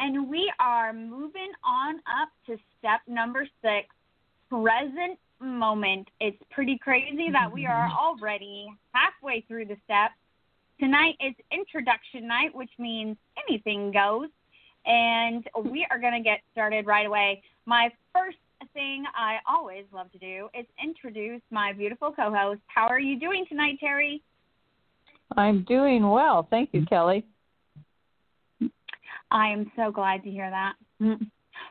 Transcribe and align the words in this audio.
and 0.00 0.28
we 0.28 0.50
are 0.58 0.92
moving 0.92 1.52
on 1.62 1.96
up 2.20 2.30
to 2.46 2.56
step 2.78 3.00
number 3.06 3.46
six 3.62 3.88
present 4.48 5.18
moment. 5.40 6.08
It's 6.20 6.42
pretty 6.50 6.78
crazy 6.78 7.30
that 7.30 7.52
we 7.52 7.66
are 7.66 7.88
already 8.00 8.66
halfway 8.92 9.42
through 9.42 9.66
the 9.66 9.76
steps. 9.84 10.14
Tonight 10.80 11.16
is 11.20 11.34
introduction 11.52 12.26
night, 12.26 12.54
which 12.54 12.70
means 12.78 13.16
anything 13.46 13.92
goes, 13.92 14.28
and 14.86 15.46
we 15.70 15.86
are 15.90 15.98
going 15.98 16.14
to 16.14 16.26
get 16.26 16.40
started 16.52 16.86
right 16.86 17.06
away. 17.06 17.42
My 17.66 17.90
first 18.14 18.38
thing 18.72 19.04
I 19.14 19.38
always 19.46 19.84
love 19.92 20.10
to 20.12 20.18
do 20.18 20.48
is 20.58 20.64
introduce 20.82 21.42
my 21.50 21.74
beautiful 21.74 22.12
co 22.12 22.32
host. 22.34 22.60
How 22.66 22.86
are 22.86 23.00
you 23.00 23.20
doing 23.20 23.44
tonight, 23.48 23.76
Terry? 23.78 24.22
I'm 25.36 25.62
doing 25.64 26.08
well. 26.08 26.46
Thank 26.50 26.70
you, 26.72 26.86
Kelly. 26.86 27.24
I 29.30 29.48
am 29.48 29.70
so 29.76 29.90
glad 29.90 30.22
to 30.24 30.30
hear 30.30 30.50
that. 30.50 30.74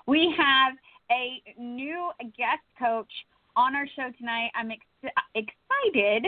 We 0.07 0.33
have 0.37 0.73
a 1.11 1.41
new 1.59 2.11
guest 2.37 2.61
coach 2.77 3.11
on 3.55 3.75
our 3.75 3.87
show 3.95 4.09
tonight. 4.17 4.51
I'm 4.55 4.71
ex- 4.71 5.13
excited 5.35 6.25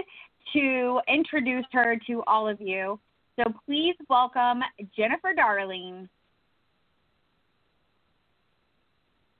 to 0.53 0.99
introduce 1.07 1.65
her 1.71 1.97
to 2.07 2.23
all 2.27 2.47
of 2.47 2.59
you. 2.59 2.99
So 3.37 3.45
please 3.65 3.95
welcome 4.09 4.61
Jennifer 4.95 5.33
Darling. 5.33 6.09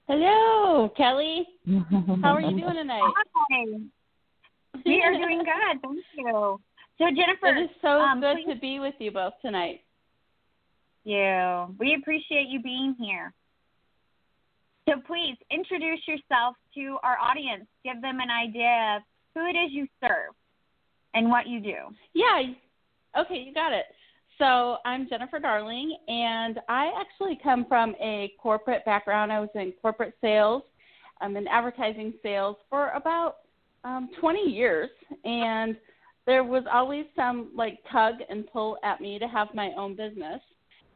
Hello, 0.07 0.89
Kelly. 0.97 1.47
How 2.21 2.33
are 2.35 2.41
you 2.41 2.59
doing 2.59 2.75
tonight? 2.75 3.01
Hi. 3.49 3.65
We 4.85 5.01
are 5.03 5.13
doing 5.13 5.39
good. 5.39 5.81
Thank 5.81 6.03
you. 6.17 6.59
So 6.97 7.05
Jennifer, 7.07 7.47
It 7.57 7.63
is 7.63 7.69
so 7.81 7.99
um, 7.99 8.21
good 8.21 8.37
please- 8.45 8.53
to 8.53 8.59
be 8.59 8.79
with 8.79 8.95
you 8.99 9.11
both 9.11 9.33
tonight. 9.41 9.81
You. 11.03 11.75
We 11.79 11.95
appreciate 11.95 12.47
you 12.49 12.61
being 12.61 12.95
here. 12.99 13.33
So 14.87 14.95
please 15.05 15.37
introduce 15.51 15.99
yourself 16.07 16.55
to 16.75 16.97
our 17.03 17.17
audience. 17.19 17.65
Give 17.83 18.01
them 18.01 18.19
an 18.19 18.29
idea 18.29 18.97
of 18.97 19.03
who 19.35 19.45
it 19.45 19.57
is 19.57 19.71
you 19.71 19.87
serve 20.01 20.33
and 21.13 21.29
what 21.29 21.47
you 21.47 21.59
do. 21.59 21.75
Yeah. 22.13 22.41
Okay, 23.17 23.43
you 23.45 23.53
got 23.53 23.73
it. 23.73 23.85
So 24.37 24.77
I'm 24.85 25.07
Jennifer 25.07 25.39
Darling, 25.39 25.95
and 26.07 26.59
I 26.67 26.91
actually 26.99 27.39
come 27.43 27.65
from 27.67 27.93
a 28.01 28.33
corporate 28.41 28.83
background. 28.85 29.31
I 29.31 29.39
was 29.39 29.49
in 29.53 29.71
corporate 29.81 30.15
sales. 30.19 30.63
I'm 31.19 31.37
in 31.37 31.47
advertising 31.47 32.13
sales 32.23 32.55
for 32.69 32.89
about 32.89 33.37
um, 33.83 34.09
20 34.19 34.49
years, 34.49 34.89
and 35.25 35.75
there 36.25 36.43
was 36.43 36.63
always 36.71 37.05
some 37.15 37.51
like 37.55 37.79
tug 37.91 38.15
and 38.29 38.47
pull 38.47 38.77
at 38.83 38.99
me 38.99 39.19
to 39.19 39.27
have 39.27 39.49
my 39.53 39.71
own 39.77 39.95
business. 39.95 40.41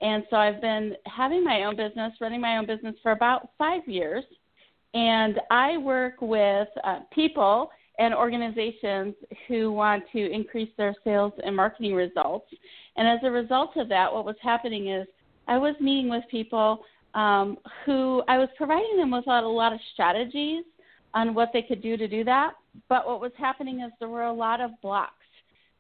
And 0.02 0.24
so 0.30 0.36
I've 0.36 0.62
been 0.62 0.94
having 1.06 1.44
my 1.44 1.64
own 1.64 1.76
business, 1.76 2.14
running 2.20 2.42
my 2.42 2.58
own 2.58 2.66
business 2.66 2.96
for 3.02 3.12
about 3.12 3.50
five 3.58 3.88
years. 3.88 4.24
And 4.94 5.40
I 5.50 5.78
work 5.78 6.16
with 6.22 6.68
uh, 6.84 7.00
people 7.14 7.70
and 7.98 8.14
organizations 8.14 9.16
who 9.48 9.72
want 9.72 10.04
to 10.12 10.32
increase 10.32 10.70
their 10.78 10.96
sales 11.04 11.34
and 11.44 11.56
marketing 11.56 11.94
results. 11.94 12.48
And 12.98 13.08
as 13.08 13.20
a 13.24 13.32
result 13.32 13.78
of 13.78 13.90
that, 13.90 14.14
what 14.14 14.26
was 14.26 14.36
happening 14.42 14.90
is 14.90 15.08
I 15.48 15.58
was 15.58 15.76
meeting 15.80 16.10
with 16.10 16.24
people 16.30 16.84
um, 17.14 17.58
who 17.86 18.22
I 18.28 18.38
was 18.38 18.50
providing 18.58 18.98
them 18.98 19.12
with 19.12 19.26
a 19.28 19.42
lot, 19.42 19.74
of 19.74 19.80
strategies 19.94 20.64
on 21.14 21.34
what 21.34 21.52
they 21.54 21.62
could 21.62 21.82
do 21.82 21.96
to 21.96 22.08
do 22.08 22.24
that. 22.26 22.54
But 22.90 23.08
what 23.08 23.22
was 23.22 23.32
happening 23.38 23.82
is 23.82 23.92
there 24.00 24.10
were 24.10 24.24
a 24.24 24.34
lot 24.34 24.60
of 24.60 24.72
blocks, 24.82 25.14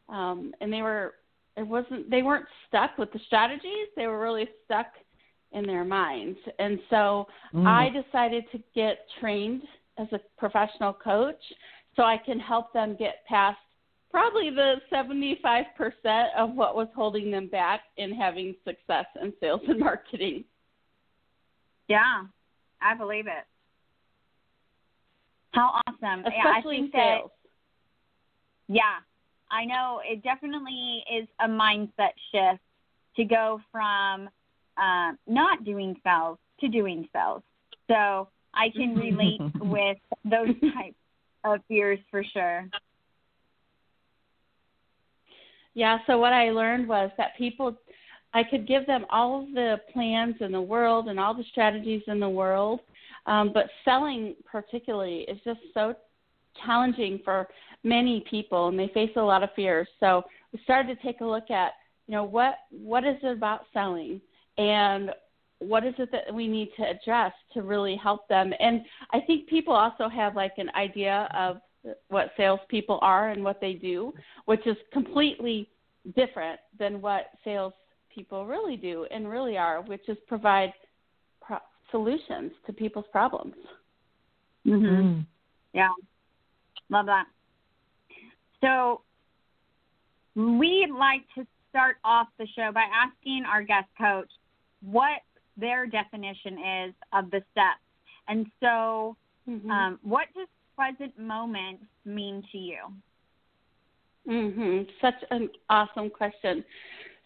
um, 0.07 0.53
and 0.61 0.71
they 0.71 0.81
were 0.81 1.15
it 1.57 1.67
wasn't 1.67 2.09
they 2.09 2.21
weren't 2.21 2.45
stuck 2.67 2.97
with 2.97 3.11
the 3.13 3.19
strategies. 3.27 3.87
They 3.95 4.07
were 4.07 4.19
really 4.19 4.47
stuck 4.65 4.87
in 5.51 5.65
their 5.65 5.85
minds. 5.85 6.37
And 6.59 6.79
so 6.89 7.27
mm. 7.53 7.65
I 7.65 7.89
decided 7.89 8.45
to 8.51 8.59
get 8.75 9.05
trained 9.19 9.63
as 9.97 10.07
a 10.11 10.19
professional 10.37 10.93
coach 10.93 11.41
so 11.95 12.03
I 12.03 12.17
can 12.17 12.39
help 12.39 12.73
them 12.73 12.95
get 12.99 13.25
past 13.27 13.57
probably 14.11 14.49
the 14.49 14.75
75% 14.93 15.65
of 16.37 16.53
what 16.53 16.75
was 16.75 16.87
holding 16.95 17.31
them 17.31 17.47
back 17.47 17.81
in 17.97 18.13
having 18.13 18.55
success 18.65 19.05
in 19.21 19.33
sales 19.39 19.61
and 19.67 19.79
marketing. 19.79 20.43
Yeah, 21.87 22.23
I 22.81 22.95
believe 22.95 23.27
it. 23.27 23.45
How 25.51 25.81
awesome. 25.87 26.23
Yeah, 26.25 26.43
I 26.45 26.57
Especially 26.57 26.77
think 26.77 26.91
that 26.93 27.17
sales. 27.19 27.31
Yeah, 28.67 28.99
I 29.55 29.63
know 29.63 30.01
it 30.03 30.21
definitely 30.21 31.03
is 31.13 31.27
a 31.39 31.47
mindset 31.47 32.11
shift 32.31 32.61
to 33.15 33.23
go 33.23 33.61
from 33.71 34.29
uh, 34.77 35.13
not 35.27 35.63
doing 35.63 35.95
sales 36.03 36.37
to 36.59 36.67
doing 36.67 37.07
sales. 37.13 37.41
So 37.87 38.27
I 38.53 38.69
can 38.75 38.95
relate 38.95 39.39
with 39.61 39.97
those 40.25 40.59
types 40.73 40.97
of 41.45 41.61
fears 41.69 41.99
for 42.11 42.21
sure. 42.33 42.67
Yeah, 45.73 45.99
so 46.05 46.17
what 46.17 46.33
I 46.33 46.49
learned 46.51 46.87
was 46.87 47.11
that 47.17 47.37
people, 47.37 47.77
I 48.33 48.43
could 48.43 48.67
give 48.67 48.85
them 48.87 49.05
all 49.09 49.43
of 49.43 49.53
the 49.53 49.77
plans 49.93 50.35
in 50.41 50.51
the 50.51 50.61
world 50.61 51.07
and 51.07 51.17
all 51.17 51.33
the 51.33 51.43
strategies 51.51 52.01
in 52.07 52.19
the 52.19 52.29
world, 52.29 52.81
um, 53.25 53.51
but 53.53 53.67
selling 53.85 54.35
particularly 54.49 55.19
is 55.29 55.37
just 55.45 55.59
so 55.73 55.95
challenging 56.65 57.19
for 57.23 57.47
many 57.85 58.25
people, 58.29 58.67
and 58.67 58.77
they 58.77 58.89
face 58.89 59.11
a 59.15 59.21
lot 59.21 59.43
of 59.43 59.49
fears. 59.55 59.87
So 59.99 60.23
we 60.51 60.59
started 60.63 60.97
to 60.97 61.03
take 61.03 61.21
a 61.21 61.25
look 61.25 61.49
at, 61.51 61.73
you 62.07 62.13
know, 62.13 62.23
what 62.23 62.55
what 62.69 63.05
is 63.05 63.15
it 63.23 63.37
about 63.37 63.61
selling, 63.71 64.19
and 64.57 65.11
what 65.59 65.85
is 65.85 65.93
it 65.97 66.11
that 66.11 66.33
we 66.33 66.47
need 66.47 66.69
to 66.77 66.83
address 66.83 67.31
to 67.53 67.61
really 67.61 67.95
help 67.95 68.27
them. 68.27 68.51
And 68.59 68.81
I 69.11 69.21
think 69.21 69.47
people 69.47 69.73
also 69.73 70.09
have 70.09 70.35
like 70.35 70.53
an 70.57 70.69
idea 70.75 71.29
of 71.33 71.61
what 72.09 72.31
salespeople 72.35 72.99
are 73.01 73.29
and 73.29 73.43
what 73.43 73.61
they 73.61 73.73
do, 73.73 74.13
which 74.45 74.65
is 74.67 74.75
completely 74.91 75.69
different 76.15 76.59
than 76.77 77.01
what 77.01 77.27
salespeople 77.43 78.45
really 78.45 78.75
do 78.75 79.05
and 79.11 79.29
really 79.29 79.57
are, 79.57 79.81
which 79.81 80.07
is 80.09 80.17
provide 80.27 80.73
pro- 81.41 81.57
solutions 81.91 82.51
to 82.65 82.73
people's 82.73 83.05
problems. 83.11 83.55
Mm-hmm. 84.65 85.21
Yeah, 85.73 85.89
love 86.89 87.05
that. 87.05 87.25
So 88.65 89.01
we'd 90.35 90.89
like 90.89 91.21
to 91.35 91.45
start 91.69 91.97
off 92.03 92.27
the 92.39 92.47
show 92.55 92.71
by 92.73 92.85
asking 92.93 93.43
our 93.45 93.61
guest 93.61 93.87
coach 93.97 94.29
what 94.81 95.21
their 95.57 95.85
definition 95.85 96.57
is 96.87 96.93
of 97.13 97.29
the 97.31 97.41
steps. 97.51 97.81
And 98.27 98.47
so, 98.61 99.15
Mm-hmm. 99.47 99.69
um, 99.69 99.99
what 100.01 100.25
does 100.35 100.47
present 100.75 101.17
moment 101.19 101.79
mean 102.03 102.41
to 102.51 102.57
you? 102.57 102.79
Mhm. 104.27 104.87
Such 104.99 105.23
an 105.29 105.49
awesome 105.69 106.09
question. 106.09 106.65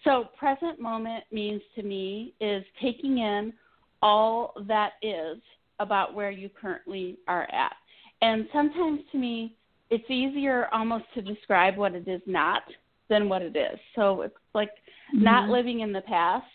So, 0.03 0.25
present 0.37 0.81
moment 0.81 1.23
means 1.31 1.61
to 1.75 1.83
me 1.83 2.33
is 2.41 2.65
taking 2.81 3.19
in 3.19 3.53
all 4.01 4.53
that 4.67 4.93
is 5.01 5.37
about 5.79 6.13
where 6.13 6.29
you 6.31 6.49
currently 6.49 7.17
are 7.29 7.47
at. 7.53 7.77
And 8.21 8.49
sometimes 8.51 8.99
to 9.13 9.17
me, 9.17 9.55
it's 9.89 10.09
easier 10.09 10.67
almost 10.71 11.05
to 11.15 11.21
describe 11.21 11.77
what 11.77 11.95
it 11.95 12.07
is 12.07 12.21
not 12.25 12.63
than 13.09 13.27
what 13.27 13.41
it 13.41 13.55
is. 13.55 13.79
So, 13.95 14.21
it's 14.21 14.35
like 14.53 14.71
not 15.13 15.43
mm-hmm. 15.43 15.51
living 15.51 15.79
in 15.81 15.91
the 15.91 16.01
past, 16.01 16.45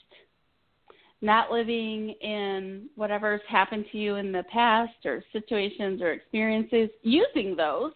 not 1.20 1.50
living 1.50 2.10
in 2.20 2.88
whatever's 2.94 3.40
happened 3.48 3.86
to 3.92 3.98
you 3.98 4.16
in 4.16 4.30
the 4.30 4.44
past 4.52 4.94
or 5.04 5.22
situations 5.32 6.00
or 6.00 6.12
experiences, 6.12 6.90
using 7.02 7.56
those 7.56 7.92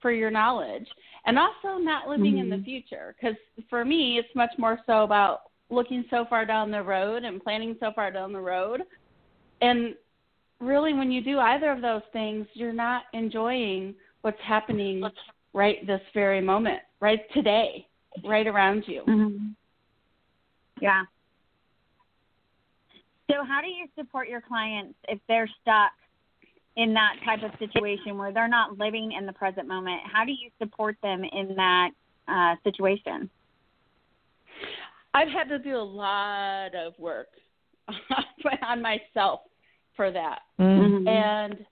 for 0.00 0.12
your 0.12 0.30
knowledge 0.30 0.86
and 1.26 1.38
also 1.38 1.78
not 1.78 2.08
living 2.08 2.38
in 2.38 2.48
the 2.48 2.56
mm-hmm. 2.56 2.64
future. 2.64 3.14
Because 3.20 3.36
for 3.68 3.84
me 3.84 4.18
it's 4.18 4.34
much 4.34 4.50
more 4.58 4.78
so 4.86 5.02
about 5.02 5.42
looking 5.68 6.04
so 6.10 6.24
far 6.28 6.44
down 6.44 6.70
the 6.70 6.82
road 6.82 7.24
and 7.24 7.42
planning 7.42 7.76
so 7.80 7.92
far 7.94 8.10
down 8.10 8.32
the 8.32 8.40
road. 8.40 8.82
And 9.60 9.94
really 10.60 10.92
when 10.92 11.10
you 11.10 11.22
do 11.22 11.38
either 11.38 11.70
of 11.70 11.80
those 11.80 12.02
things 12.12 12.46
you're 12.54 12.72
not 12.72 13.04
enjoying 13.14 13.94
what's 14.22 14.40
happening 14.46 15.02
right 15.52 15.86
this 15.86 16.00
very 16.14 16.40
moment 16.40 16.80
right 17.00 17.20
today 17.32 17.86
right 18.24 18.46
around 18.46 18.84
you 18.86 19.02
Mm-hmm. 19.06 19.48
Yeah. 20.80 21.02
So, 23.30 23.44
how 23.46 23.60
do 23.60 23.68
you 23.68 23.86
support 23.96 24.28
your 24.28 24.40
clients 24.40 24.94
if 25.08 25.20
they're 25.28 25.48
stuck 25.62 25.92
in 26.76 26.94
that 26.94 27.16
type 27.24 27.42
of 27.42 27.56
situation 27.58 28.18
where 28.18 28.32
they're 28.32 28.48
not 28.48 28.78
living 28.78 29.12
in 29.12 29.26
the 29.26 29.32
present 29.32 29.68
moment? 29.68 30.00
How 30.10 30.24
do 30.24 30.32
you 30.32 30.50
support 30.58 30.96
them 31.02 31.22
in 31.24 31.54
that 31.54 31.90
uh, 32.26 32.56
situation? 32.64 33.30
I've 35.14 35.28
had 35.28 35.48
to 35.48 35.58
do 35.58 35.76
a 35.76 35.78
lot 35.78 36.74
of 36.74 36.98
work 36.98 37.28
on 38.62 38.82
myself 38.82 39.40
for 39.96 40.10
that. 40.10 40.40
Mm-hmm. 40.58 41.06
And 41.06 41.66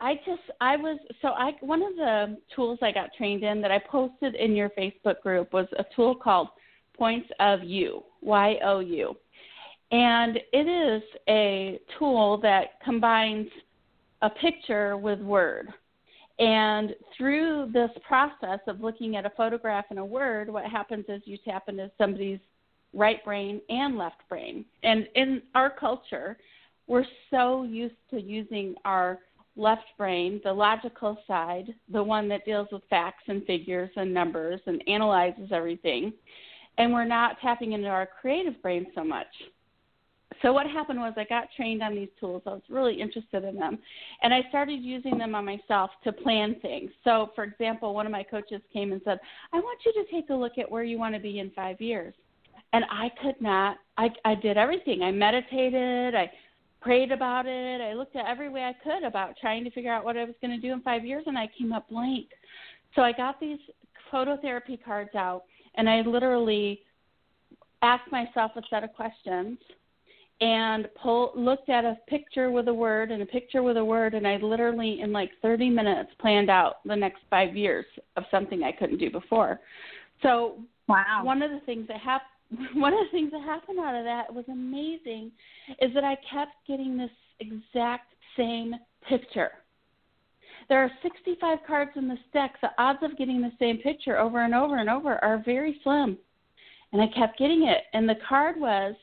I 0.00 0.14
just 0.26 0.42
I 0.60 0.76
was 0.76 0.98
so 1.22 1.28
I 1.28 1.52
one 1.60 1.82
of 1.82 1.96
the 1.96 2.38
tools 2.54 2.78
I 2.82 2.92
got 2.92 3.10
trained 3.16 3.42
in 3.42 3.60
that 3.62 3.72
I 3.72 3.78
posted 3.78 4.34
in 4.34 4.54
your 4.54 4.70
Facebook 4.70 5.20
group 5.22 5.52
was 5.52 5.66
a 5.78 5.84
tool 5.96 6.14
called 6.14 6.48
Points 6.96 7.28
of 7.40 7.64
You, 7.64 8.04
Y 8.20 8.56
O 8.64 8.80
U. 8.80 9.16
And 9.90 10.38
it 10.52 10.68
is 10.68 11.02
a 11.28 11.80
tool 11.98 12.38
that 12.42 12.80
combines 12.84 13.48
a 14.22 14.28
picture 14.28 14.96
with 14.96 15.20
word. 15.20 15.68
And 16.38 16.94
through 17.16 17.70
this 17.72 17.90
process 18.06 18.60
of 18.68 18.80
looking 18.80 19.16
at 19.16 19.26
a 19.26 19.30
photograph 19.30 19.86
and 19.90 19.98
a 19.98 20.04
word, 20.04 20.50
what 20.50 20.64
happens 20.66 21.06
is 21.08 21.22
you 21.24 21.38
tap 21.44 21.64
into 21.68 21.90
somebody's 21.98 22.38
right 22.94 23.24
brain 23.24 23.60
and 23.68 23.98
left 23.98 24.20
brain. 24.28 24.64
And 24.82 25.08
in 25.14 25.42
our 25.54 25.70
culture, 25.70 26.36
we're 26.86 27.06
so 27.30 27.64
used 27.64 27.96
to 28.10 28.20
using 28.20 28.74
our 28.84 29.18
left 29.58 29.84
brain, 29.98 30.40
the 30.44 30.52
logical 30.52 31.18
side, 31.26 31.74
the 31.92 32.02
one 32.02 32.28
that 32.28 32.44
deals 32.44 32.68
with 32.72 32.82
facts 32.88 33.24
and 33.26 33.44
figures 33.44 33.90
and 33.96 34.14
numbers 34.14 34.60
and 34.66 34.82
analyzes 34.88 35.50
everything. 35.52 36.12
And 36.78 36.92
we're 36.92 37.04
not 37.04 37.40
tapping 37.42 37.72
into 37.72 37.88
our 37.88 38.08
creative 38.20 38.60
brain 38.62 38.86
so 38.94 39.04
much 39.04 39.26
so 40.42 40.52
what 40.52 40.66
happened 40.66 41.00
was 41.00 41.14
I 41.16 41.24
got 41.24 41.48
trained 41.56 41.82
on 41.82 41.94
these 41.94 42.08
tools. 42.20 42.42
I 42.46 42.50
was 42.50 42.62
really 42.68 43.00
interested 43.00 43.44
in 43.44 43.56
them, 43.56 43.78
and 44.22 44.32
I 44.32 44.42
started 44.48 44.82
using 44.82 45.18
them 45.18 45.34
on 45.34 45.44
myself 45.44 45.90
to 46.04 46.12
plan 46.12 46.56
things. 46.60 46.90
So, 47.04 47.30
for 47.34 47.44
example, 47.44 47.94
one 47.94 48.06
of 48.06 48.12
my 48.12 48.22
coaches 48.22 48.60
came 48.72 48.92
and 48.92 49.00
said, 49.04 49.18
"I 49.52 49.58
want 49.58 49.78
you 49.84 49.92
to 49.92 50.04
take 50.10 50.30
a 50.30 50.34
look 50.34 50.58
at 50.58 50.70
where 50.70 50.84
you 50.84 50.98
want 50.98 51.14
to 51.14 51.20
be 51.20 51.38
in 51.38 51.50
five 51.50 51.80
years," 51.80 52.14
and 52.72 52.84
I 52.90 53.10
could 53.20 53.40
not. 53.40 53.78
I 53.96 54.12
I 54.24 54.34
did 54.34 54.56
everything. 54.56 55.02
I 55.02 55.10
meditated. 55.10 56.14
I 56.14 56.30
prayed 56.88 57.12
about 57.12 57.44
it. 57.44 57.82
I 57.82 57.92
looked 57.92 58.16
at 58.16 58.24
every 58.24 58.48
way 58.48 58.62
I 58.62 58.72
could 58.82 59.06
about 59.06 59.34
trying 59.38 59.62
to 59.64 59.70
figure 59.72 59.92
out 59.92 60.06
what 60.06 60.16
I 60.16 60.24
was 60.24 60.34
going 60.40 60.58
to 60.58 60.66
do 60.66 60.72
in 60.72 60.80
five 60.80 61.04
years, 61.04 61.22
and 61.26 61.36
I 61.36 61.46
came 61.58 61.70
up 61.70 61.86
blank. 61.90 62.28
So 62.94 63.02
I 63.02 63.12
got 63.12 63.38
these 63.38 63.58
phototherapy 64.10 64.82
cards 64.82 65.14
out, 65.14 65.42
and 65.74 65.86
I 65.86 66.00
literally 66.00 66.80
asked 67.82 68.10
myself 68.10 68.52
a 68.56 68.62
set 68.70 68.84
of 68.84 68.94
questions 68.94 69.58
and 70.40 70.88
pull 71.02 71.32
looked 71.36 71.68
at 71.68 71.84
a 71.84 71.98
picture 72.08 72.50
with 72.50 72.68
a 72.68 72.74
word 72.74 73.10
and 73.10 73.20
a 73.20 73.26
picture 73.26 73.62
with 73.62 73.76
a 73.76 73.84
word 73.84 74.14
and 74.14 74.26
I 74.26 74.36
literally 74.36 75.00
in 75.00 75.12
like 75.12 75.30
30 75.42 75.68
minutes 75.68 76.10
planned 76.20 76.48
out 76.48 76.76
the 76.84 76.94
next 76.94 77.18
5 77.28 77.56
years 77.56 77.84
of 78.16 78.22
something 78.30 78.62
I 78.62 78.72
couldn't 78.72 78.98
do 78.98 79.10
before. 79.10 79.60
So 80.22 80.58
wow. 80.86 81.20
one 81.24 81.42
of 81.42 81.50
the 81.50 81.60
things 81.66 81.88
that 81.88 81.98
happened 81.98 82.37
one 82.74 82.92
of 82.92 83.00
the 83.00 83.10
things 83.10 83.30
that 83.32 83.42
happened 83.42 83.78
out 83.78 83.94
of 83.94 84.04
that 84.04 84.32
was 84.32 84.44
amazing 84.50 85.30
is 85.80 85.92
that 85.94 86.04
I 86.04 86.16
kept 86.30 86.52
getting 86.66 86.96
this 86.96 87.10
exact 87.40 88.12
same 88.36 88.74
picture. 89.08 89.50
There 90.68 90.82
are 90.82 90.90
65 91.02 91.58
cards 91.66 91.92
in 91.96 92.08
the 92.08 92.18
deck. 92.32 92.54
The 92.60 92.70
odds 92.78 92.98
of 93.02 93.16
getting 93.16 93.40
the 93.40 93.52
same 93.58 93.78
picture 93.78 94.18
over 94.18 94.44
and 94.44 94.54
over 94.54 94.76
and 94.76 94.90
over 94.90 95.22
are 95.24 95.42
very 95.44 95.80
slim. 95.82 96.18
And 96.92 97.02
I 97.02 97.06
kept 97.08 97.38
getting 97.38 97.64
it. 97.64 97.84
And 97.92 98.08
the 98.08 98.16
card 98.28 98.58
was 98.58 98.94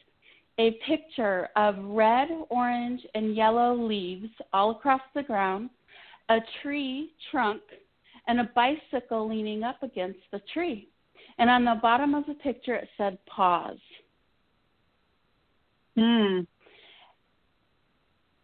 a 0.58 0.78
picture 0.88 1.50
of 1.56 1.76
red, 1.80 2.30
orange, 2.50 3.02
and 3.14 3.36
yellow 3.36 3.76
leaves 3.76 4.30
all 4.54 4.72
across 4.72 5.02
the 5.14 5.24
ground, 5.24 5.70
a 6.30 6.38
tree 6.62 7.12
trunk, 7.32 7.62
and 8.28 8.40
a 8.40 8.50
bicycle 8.56 9.28
leaning 9.28 9.64
up 9.64 9.84
against 9.84 10.20
the 10.32 10.42
tree. 10.54 10.88
And 11.38 11.50
on 11.50 11.66
the 11.66 11.76
bottom 11.82 12.16
of 12.16 12.26
the 12.26 12.34
picture, 12.36 12.76
it 12.76 12.88
said 12.98 13.18
pause. 13.26 13.78
Hmm. 15.98 16.42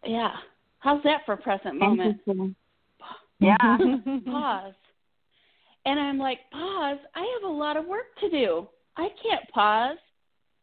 Yeah. 0.04 0.32
How's 0.78 1.02
that 1.04 1.20
for 1.24 1.36
present 1.36 1.78
moment? 1.78 2.20
Yeah. 3.38 3.56
pause. 4.26 4.74
And 5.84 5.98
I'm 5.98 6.18
like, 6.18 6.38
pause. 6.50 6.98
I 7.14 7.38
have 7.40 7.50
a 7.50 7.52
lot 7.52 7.76
of 7.76 7.86
work 7.86 8.06
to 8.20 8.30
do. 8.30 8.68
I 8.96 9.08
can't 9.22 9.48
pause 9.50 9.98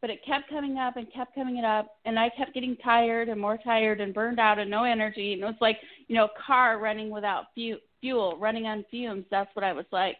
but 0.00 0.10
it 0.10 0.24
kept 0.24 0.48
coming 0.48 0.78
up 0.78 0.96
and 0.96 1.12
kept 1.12 1.34
coming 1.34 1.62
up 1.64 1.98
and 2.04 2.18
I 2.18 2.30
kept 2.30 2.54
getting 2.54 2.76
tired 2.76 3.28
and 3.28 3.40
more 3.40 3.58
tired 3.58 4.00
and 4.00 4.14
burned 4.14 4.40
out 4.40 4.58
and 4.58 4.70
no 4.70 4.84
energy 4.84 5.34
and 5.34 5.42
it 5.42 5.44
was 5.44 5.54
like, 5.60 5.78
you 6.08 6.16
know, 6.16 6.24
a 6.24 6.46
car 6.46 6.78
running 6.78 7.10
without 7.10 7.46
fu- 7.54 7.78
fuel, 8.00 8.36
running 8.38 8.66
on 8.66 8.84
fumes. 8.90 9.24
That's 9.30 9.54
what 9.54 9.64
I 9.64 9.72
was 9.72 9.84
like. 9.92 10.16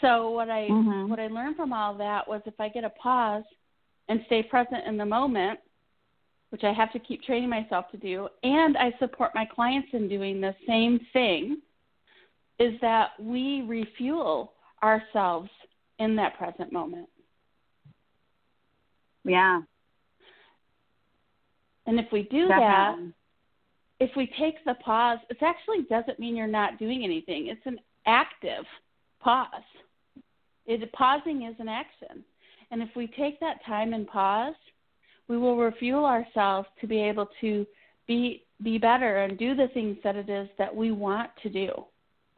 So 0.00 0.30
what 0.30 0.50
I 0.50 0.68
mm-hmm. 0.68 1.08
what 1.08 1.20
I 1.20 1.28
learned 1.28 1.56
from 1.56 1.72
all 1.72 1.94
that 1.94 2.26
was 2.26 2.42
if 2.46 2.58
I 2.58 2.68
get 2.68 2.84
a 2.84 2.90
pause 2.90 3.44
and 4.08 4.20
stay 4.26 4.42
present 4.42 4.86
in 4.86 4.96
the 4.96 5.06
moment, 5.06 5.58
which 6.50 6.64
I 6.64 6.72
have 6.72 6.92
to 6.92 6.98
keep 6.98 7.22
training 7.22 7.48
myself 7.48 7.90
to 7.92 7.96
do, 7.96 8.28
and 8.42 8.76
I 8.76 8.92
support 8.98 9.32
my 9.34 9.44
clients 9.44 9.88
in 9.92 10.08
doing 10.08 10.40
the 10.40 10.54
same 10.66 11.00
thing, 11.12 11.60
is 12.58 12.74
that 12.80 13.10
we 13.18 13.62
refuel 13.62 14.52
ourselves 14.82 15.48
in 15.98 16.16
that 16.16 16.36
present 16.36 16.72
moment. 16.72 17.08
Yeah. 19.24 19.62
And 21.86 21.98
if 21.98 22.06
we 22.12 22.22
do 22.22 22.48
Definitely. 22.48 23.12
that, 23.98 24.06
if 24.06 24.10
we 24.16 24.30
take 24.38 24.56
the 24.64 24.74
pause, 24.74 25.18
it 25.30 25.38
actually 25.42 25.82
doesn't 25.88 26.18
mean 26.18 26.36
you're 26.36 26.46
not 26.46 26.78
doing 26.78 27.04
anything. 27.04 27.48
It's 27.48 27.64
an 27.64 27.78
active 28.06 28.64
pause. 29.24 29.48
It, 30.66 30.92
pausing 30.92 31.42
is 31.42 31.56
an 31.58 31.68
action. 31.68 32.22
And 32.70 32.82
if 32.82 32.90
we 32.94 33.06
take 33.06 33.40
that 33.40 33.64
time 33.66 33.92
and 33.92 34.06
pause, 34.06 34.54
we 35.28 35.36
will 35.36 35.56
refuel 35.56 36.04
ourselves 36.04 36.68
to 36.80 36.86
be 36.86 37.00
able 37.00 37.28
to 37.40 37.66
be 38.06 38.44
be 38.62 38.78
better 38.78 39.24
and 39.24 39.36
do 39.36 39.56
the 39.56 39.68
things 39.74 39.96
that 40.04 40.14
it 40.14 40.28
is 40.30 40.48
that 40.58 40.74
we 40.74 40.92
want 40.92 41.30
to 41.42 41.48
do 41.48 41.68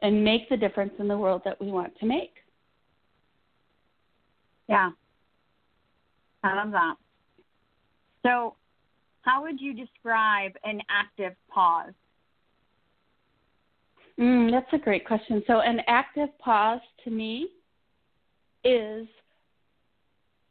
and 0.01 0.23
make 0.23 0.49
the 0.49 0.57
difference 0.57 0.93
in 0.99 1.07
the 1.07 1.17
world 1.17 1.41
that 1.45 1.59
we 1.61 1.71
want 1.71 1.93
to 1.99 2.05
make. 2.05 2.33
Yeah, 4.67 4.91
I 6.43 6.55
love 6.55 6.71
that. 6.71 6.95
So, 8.23 8.55
how 9.21 9.43
would 9.43 9.61
you 9.61 9.73
describe 9.73 10.53
an 10.63 10.81
active 10.89 11.33
pause? 11.49 11.93
Mm, 14.19 14.51
that's 14.51 14.71
a 14.73 14.83
great 14.83 15.05
question. 15.05 15.43
So, 15.47 15.61
an 15.61 15.79
active 15.87 16.29
pause 16.39 16.81
to 17.03 17.11
me 17.11 17.49
is 18.63 19.07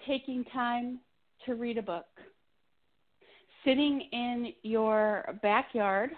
taking 0.06 0.44
time 0.46 1.00
to 1.44 1.54
read 1.54 1.78
a 1.78 1.82
book, 1.82 2.06
sitting 3.64 4.08
in 4.12 4.52
your 4.62 5.38
backyard. 5.42 6.10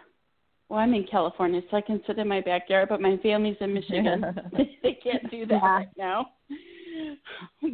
Well, 0.69 0.81
I'm 0.81 0.93
in 0.93 1.07
California, 1.11 1.62
so 1.71 1.78
I 1.78 1.81
can 1.81 2.02
sit 2.07 2.19
in 2.19 2.28
my 2.28 2.43
backyard, 2.43 2.90
but 2.90 3.00
my 3.00 3.17
family's 3.23 3.57
in 3.61 3.73
Michigan. 3.73 4.23
they 4.83 4.99
can't 5.02 5.31
do 5.31 5.47
that 5.47 5.62
right 5.62 5.88
now. 5.97 6.31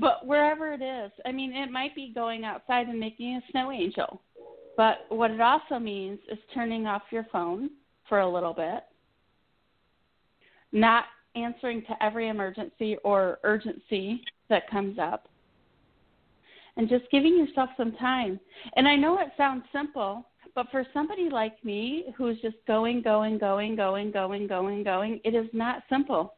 but 0.01 0.25
wherever 0.25 0.73
it 0.73 0.83
is, 0.83 1.11
I 1.27 1.33
mean, 1.33 1.53
it 1.53 1.73
might 1.73 1.95
be 1.97 2.13
going 2.15 2.45
outside 2.45 2.87
and 2.87 3.01
making 3.01 3.35
a 3.37 3.51
snow 3.51 3.73
angel. 3.73 4.23
But 4.77 5.07
what 5.09 5.33
it 5.33 5.41
also 5.41 5.79
means 5.81 6.21
is 6.31 6.39
turning 6.53 6.87
off 6.87 7.03
your 7.11 7.27
phone 7.33 7.71
for 8.09 8.21
a 8.21 8.33
little 8.33 8.53
bit, 8.53 8.85
not 10.75 11.05
answering 11.37 11.83
to 11.83 12.05
every 12.05 12.29
emergency 12.29 12.97
or 13.05 13.39
urgency 13.45 14.23
that 14.51 14.69
comes 14.71 14.99
up, 14.99 15.29
and 16.77 16.89
just 16.89 17.05
giving 17.11 17.39
yourself 17.39 17.71
some 17.77 17.93
time. 17.93 18.39
And 18.77 18.87
I 18.87 18.97
know 18.97 19.19
it 19.21 19.29
sounds 19.37 19.65
simple, 19.73 20.27
but 20.55 20.67
for 20.71 20.85
somebody 20.93 21.31
like 21.31 21.65
me 21.65 22.13
who's 22.17 22.41
just 22.41 22.57
going, 22.67 23.01
going, 23.03 23.39
going, 23.39 23.77
going, 23.77 24.11
going, 24.11 24.47
going, 24.47 24.85
going, 24.85 25.21
it 25.25 25.35
is 25.35 25.47
not 25.53 25.83
simple. 25.89 26.35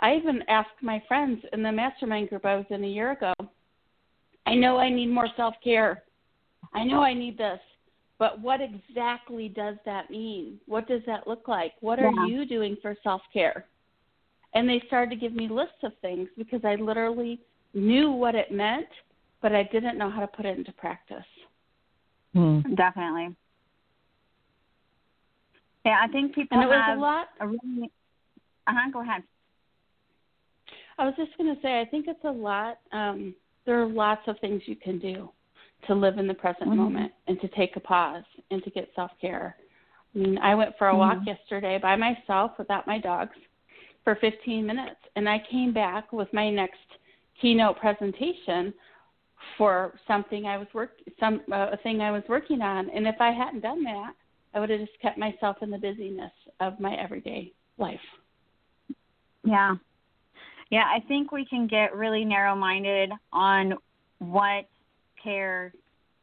I 0.00 0.14
even 0.14 0.42
asked 0.48 0.82
my 0.82 1.02
friends 1.06 1.40
in 1.52 1.62
the 1.62 1.72
mastermind 1.72 2.28
group 2.28 2.44
I 2.44 2.56
was 2.56 2.66
in 2.70 2.84
a 2.84 2.88
year 2.88 3.12
ago. 3.12 3.32
I 4.46 4.54
know 4.54 4.78
I 4.78 4.90
need 4.90 5.08
more 5.08 5.28
self 5.36 5.54
care. 5.62 6.02
I 6.74 6.84
know 6.84 7.02
I 7.02 7.14
need 7.14 7.38
this. 7.38 7.60
But 8.22 8.38
what 8.38 8.60
exactly 8.60 9.48
does 9.48 9.74
that 9.84 10.08
mean? 10.08 10.60
What 10.66 10.86
does 10.86 11.00
that 11.08 11.26
look 11.26 11.48
like? 11.48 11.72
What 11.80 11.98
are 11.98 12.08
yeah. 12.08 12.26
you 12.26 12.46
doing 12.46 12.76
for 12.80 12.94
self 13.02 13.20
care? 13.32 13.64
And 14.54 14.68
they 14.68 14.80
started 14.86 15.10
to 15.10 15.16
give 15.16 15.34
me 15.34 15.48
lists 15.48 15.82
of 15.82 15.90
things 16.02 16.28
because 16.38 16.60
I 16.64 16.76
literally 16.76 17.40
knew 17.74 18.12
what 18.12 18.36
it 18.36 18.52
meant, 18.52 18.86
but 19.40 19.52
I 19.52 19.64
didn't 19.64 19.98
know 19.98 20.08
how 20.08 20.20
to 20.20 20.28
put 20.28 20.46
it 20.46 20.56
into 20.56 20.70
practice. 20.70 21.24
Hmm. 22.32 22.60
Definitely. 22.76 23.34
Yeah, 25.84 25.96
I 26.00 26.06
think 26.06 26.32
people 26.32 26.60
and 26.60 26.70
it 26.70 26.72
was 26.72 26.96
a 26.96 27.00
lot. 27.00 27.26
A 27.40 27.46
really, 27.48 27.90
uh 28.68 28.72
huh. 28.72 28.90
Go 28.92 29.02
ahead. 29.02 29.24
I 30.96 31.06
was 31.06 31.14
just 31.16 31.36
going 31.36 31.52
to 31.52 31.60
say, 31.60 31.80
I 31.80 31.86
think 31.86 32.06
it's 32.06 32.22
a 32.22 32.30
lot. 32.30 32.78
Um, 32.92 33.34
there 33.66 33.82
are 33.82 33.88
lots 33.88 34.22
of 34.28 34.38
things 34.38 34.62
you 34.66 34.76
can 34.76 35.00
do 35.00 35.28
to 35.86 35.94
live 35.94 36.18
in 36.18 36.26
the 36.26 36.34
present 36.34 36.70
Mhm. 36.70 36.76
moment 36.76 37.12
and 37.26 37.40
to 37.40 37.48
take 37.48 37.76
a 37.76 37.80
pause 37.80 38.24
and 38.50 38.62
to 38.64 38.70
get 38.70 38.92
self 38.94 39.10
care. 39.20 39.56
I 40.14 40.18
mean, 40.18 40.38
I 40.38 40.54
went 40.54 40.76
for 40.76 40.88
a 40.88 40.96
walk 40.96 41.18
Mhm. 41.18 41.26
yesterday 41.26 41.78
by 41.78 41.96
myself 41.96 42.56
without 42.58 42.86
my 42.86 42.98
dogs 42.98 43.36
for 44.04 44.14
15 44.16 44.66
minutes, 44.66 45.00
and 45.16 45.28
I 45.28 45.38
came 45.38 45.72
back 45.72 46.12
with 46.12 46.32
my 46.32 46.50
next 46.50 46.98
keynote 47.40 47.78
presentation 47.78 48.74
for 49.56 49.98
something 50.06 50.46
I 50.46 50.56
was 50.56 50.72
work 50.72 51.00
some 51.18 51.42
uh, 51.50 51.70
a 51.72 51.76
thing 51.78 52.00
I 52.00 52.10
was 52.10 52.22
working 52.28 52.62
on. 52.62 52.90
And 52.90 53.06
if 53.06 53.20
I 53.20 53.30
hadn't 53.30 53.60
done 53.60 53.82
that, 53.84 54.14
I 54.54 54.60
would 54.60 54.70
have 54.70 54.80
just 54.80 54.98
kept 55.00 55.18
myself 55.18 55.62
in 55.62 55.70
the 55.70 55.78
busyness 55.78 56.32
of 56.60 56.78
my 56.78 56.94
everyday 56.94 57.52
life. 57.78 58.00
Yeah. 59.44 59.76
Yeah, 60.70 60.84
I 60.84 61.00
think 61.06 61.32
we 61.32 61.44
can 61.44 61.66
get 61.66 61.94
really 61.94 62.24
narrow 62.24 62.54
minded 62.54 63.12
on 63.32 63.74
what 64.20 64.66
care 65.22 65.72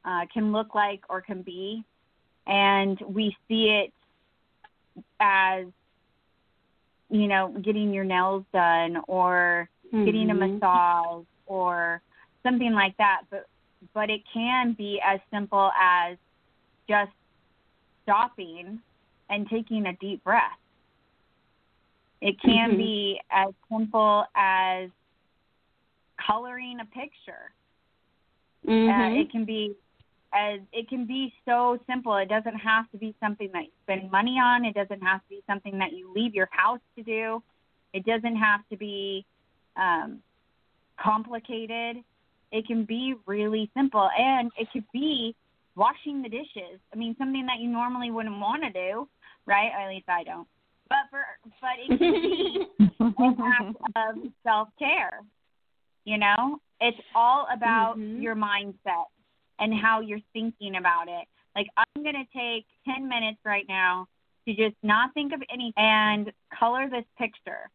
uh, 0.06 0.26
can 0.34 0.52
look 0.52 0.76
like 0.76 1.02
or 1.10 1.22
can 1.22 1.42
be. 1.42 1.84
And 2.48 3.00
we 3.02 3.36
see 3.48 3.70
it 3.70 3.94
as, 5.20 5.66
you 7.10 7.28
know, 7.28 7.50
getting 7.62 7.94
your 7.94 8.04
nails 8.04 8.44
done 8.54 9.02
or 9.08 9.70
getting 9.92 10.30
a 10.30 10.34
Mhm. 10.34 10.60
massage 10.60 11.26
or 11.46 12.02
something 12.44 12.74
like 12.74 12.96
that. 12.98 13.24
But 13.30 13.46
but 13.94 14.10
it 14.10 14.22
can 14.34 14.74
be 14.74 15.00
as 15.02 15.20
simple 15.32 15.72
as 15.80 16.18
just 16.90 17.12
stopping 18.04 18.82
and 19.30 19.48
taking 19.50 19.86
a 19.86 19.94
deep 19.94 20.24
breath. 20.24 20.60
It 22.22 22.40
can 22.42 22.72
Mhm. 22.72 22.78
be 22.78 23.22
as 23.30 23.54
simple 23.70 24.26
as 24.36 24.90
coloring 26.18 26.80
a 26.82 26.86
picture. 26.86 27.54
Uh, 28.70 28.72
Mhm. 28.72 29.22
it 29.22 29.32
can 29.32 29.46
be 29.46 29.76
as 30.32 30.60
it 30.72 30.88
can 30.88 31.06
be 31.06 31.34
so 31.44 31.80
simple. 31.88 32.16
It 32.16 32.30
doesn't 32.30 32.56
have 32.56 32.90
to 32.92 32.98
be 32.98 33.16
something 33.20 33.52
that 33.52 33.64
you 33.64 33.72
spend 33.82 34.12
money 34.12 34.40
on. 34.40 34.64
It 34.64 34.76
doesn't 34.76 35.02
have 35.02 35.22
to 35.24 35.30
be 35.30 35.42
something 35.48 35.80
that 35.80 35.94
you 35.94 36.12
leave 36.14 36.36
your 36.36 36.50
house 36.52 36.82
to 36.96 37.04
do. 37.04 37.42
It 37.94 38.06
doesn't 38.06 38.36
have 38.36 38.62
to 38.70 38.78
be 38.78 39.26
um, 39.76 40.22
complicated. 41.00 42.04
It 42.52 42.68
can 42.68 42.84
be 42.86 43.16
really 43.26 43.72
simple, 43.76 44.10
and 44.18 44.52
it 44.58 44.68
could 44.72 44.86
be 44.94 45.36
washing 45.76 46.22
the 46.22 46.30
dishes. 46.30 46.80
I 46.94 46.98
mean, 46.98 47.16
something 47.18 47.46
that 47.48 47.60
you 47.60 47.70
normally 47.70 48.12
wouldn't 48.12 48.40
want 48.40 48.64
to 48.64 48.72
do, 48.72 49.08
right? 49.46 49.72
Or 49.74 49.82
at 49.82 49.90
least 49.90 50.10
I 50.10 50.24
don't. 50.24 50.48
But 50.90 51.10
for 51.10 51.24
but 51.62 51.78
it 51.80 51.98
can 51.98 52.12
be 52.22 52.68
an 53.00 53.38
act 53.42 53.78
of 53.96 54.32
self 54.44 54.70
care. 54.78 55.22
You 56.10 56.18
know, 56.18 56.60
it's 56.82 57.00
all 57.14 57.46
about 57.52 57.98
Mhm. 57.98 58.20
your 58.20 58.36
mindset 58.36 59.06
and 59.60 59.72
how 59.72 60.00
you're 60.00 60.26
thinking 60.34 60.76
about 60.76 61.08
it. 61.08 61.28
Like 61.56 61.68
I'm 61.78 62.02
gonna 62.02 62.26
take 62.34 62.66
ten 62.84 63.08
minutes 63.08 63.46
right 63.46 63.68
now 63.68 64.08
to 64.48 64.56
just 64.56 64.76
not 64.82 65.14
think 65.14 65.34
of 65.34 65.44
anything 65.52 65.74
and 65.78 66.34
color 66.50 66.90
this 66.90 67.06
picture. 67.16 67.70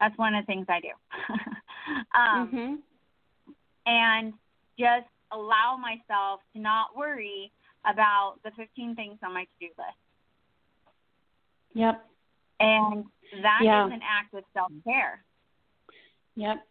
That's 0.00 0.18
one 0.18 0.34
of 0.34 0.42
the 0.42 0.46
things 0.46 0.66
I 0.68 0.80
do. 0.80 0.90
um, 2.12 2.48
mhm. 2.50 2.82
and 3.86 4.34
just 4.76 5.06
allow 5.30 5.76
myself 5.76 6.40
to 6.54 6.58
not 6.58 6.96
worry 6.96 7.52
about 7.84 8.42
the 8.42 8.50
15 8.56 8.96
things 8.96 9.16
on 9.22 9.32
my 9.32 9.44
to-do 9.44 9.68
list. 9.78 9.98
Yep. 11.74 12.04
And 12.58 13.04
that 13.42 13.60
is 13.60 13.66
Yeah. 13.66 13.86
an 13.86 14.02
act 14.02 14.34
of 14.34 14.44
self-care. 14.54 15.24
Yep. 16.34 16.66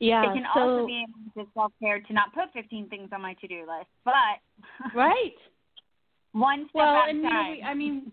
Yeah. 0.00 0.30
it 0.30 0.34
can 0.34 0.44
so, 0.54 0.60
also 0.60 0.86
be 0.86 1.04
an 1.36 1.46
self-care 1.54 2.00
to 2.00 2.12
not 2.12 2.34
put 2.34 2.52
15 2.52 2.88
things 2.88 3.10
on 3.12 3.22
my 3.22 3.34
to-do 3.34 3.60
list, 3.60 3.88
but 4.04 4.12
right. 4.94 5.34
one 6.32 6.66
step 6.70 6.74
Well, 6.74 6.96
at 6.96 7.06
a 7.06 7.10
and 7.10 7.18
you 7.18 7.24
know, 7.24 7.30
time. 7.30 7.52
we, 7.52 7.62
I 7.62 7.74
mean, 7.74 8.12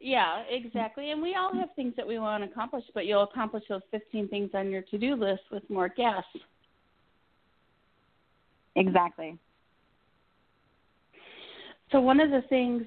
yeah, 0.00 0.42
exactly. 0.50 1.12
And 1.12 1.22
we 1.22 1.36
all 1.36 1.54
have 1.54 1.68
things 1.76 1.94
that 1.96 2.06
we 2.06 2.18
want 2.18 2.42
to 2.44 2.50
accomplish, 2.50 2.84
but 2.92 3.06
you'll 3.06 3.22
accomplish 3.22 3.62
those 3.68 3.82
15 3.92 4.28
things 4.28 4.50
on 4.52 4.70
your 4.70 4.82
to-do 4.82 5.14
list 5.14 5.42
with 5.50 5.68
more 5.70 5.88
gas. 5.88 6.24
exactly. 8.74 9.38
So 11.92 12.00
one 12.00 12.20
of 12.20 12.30
the 12.30 12.42
things 12.48 12.82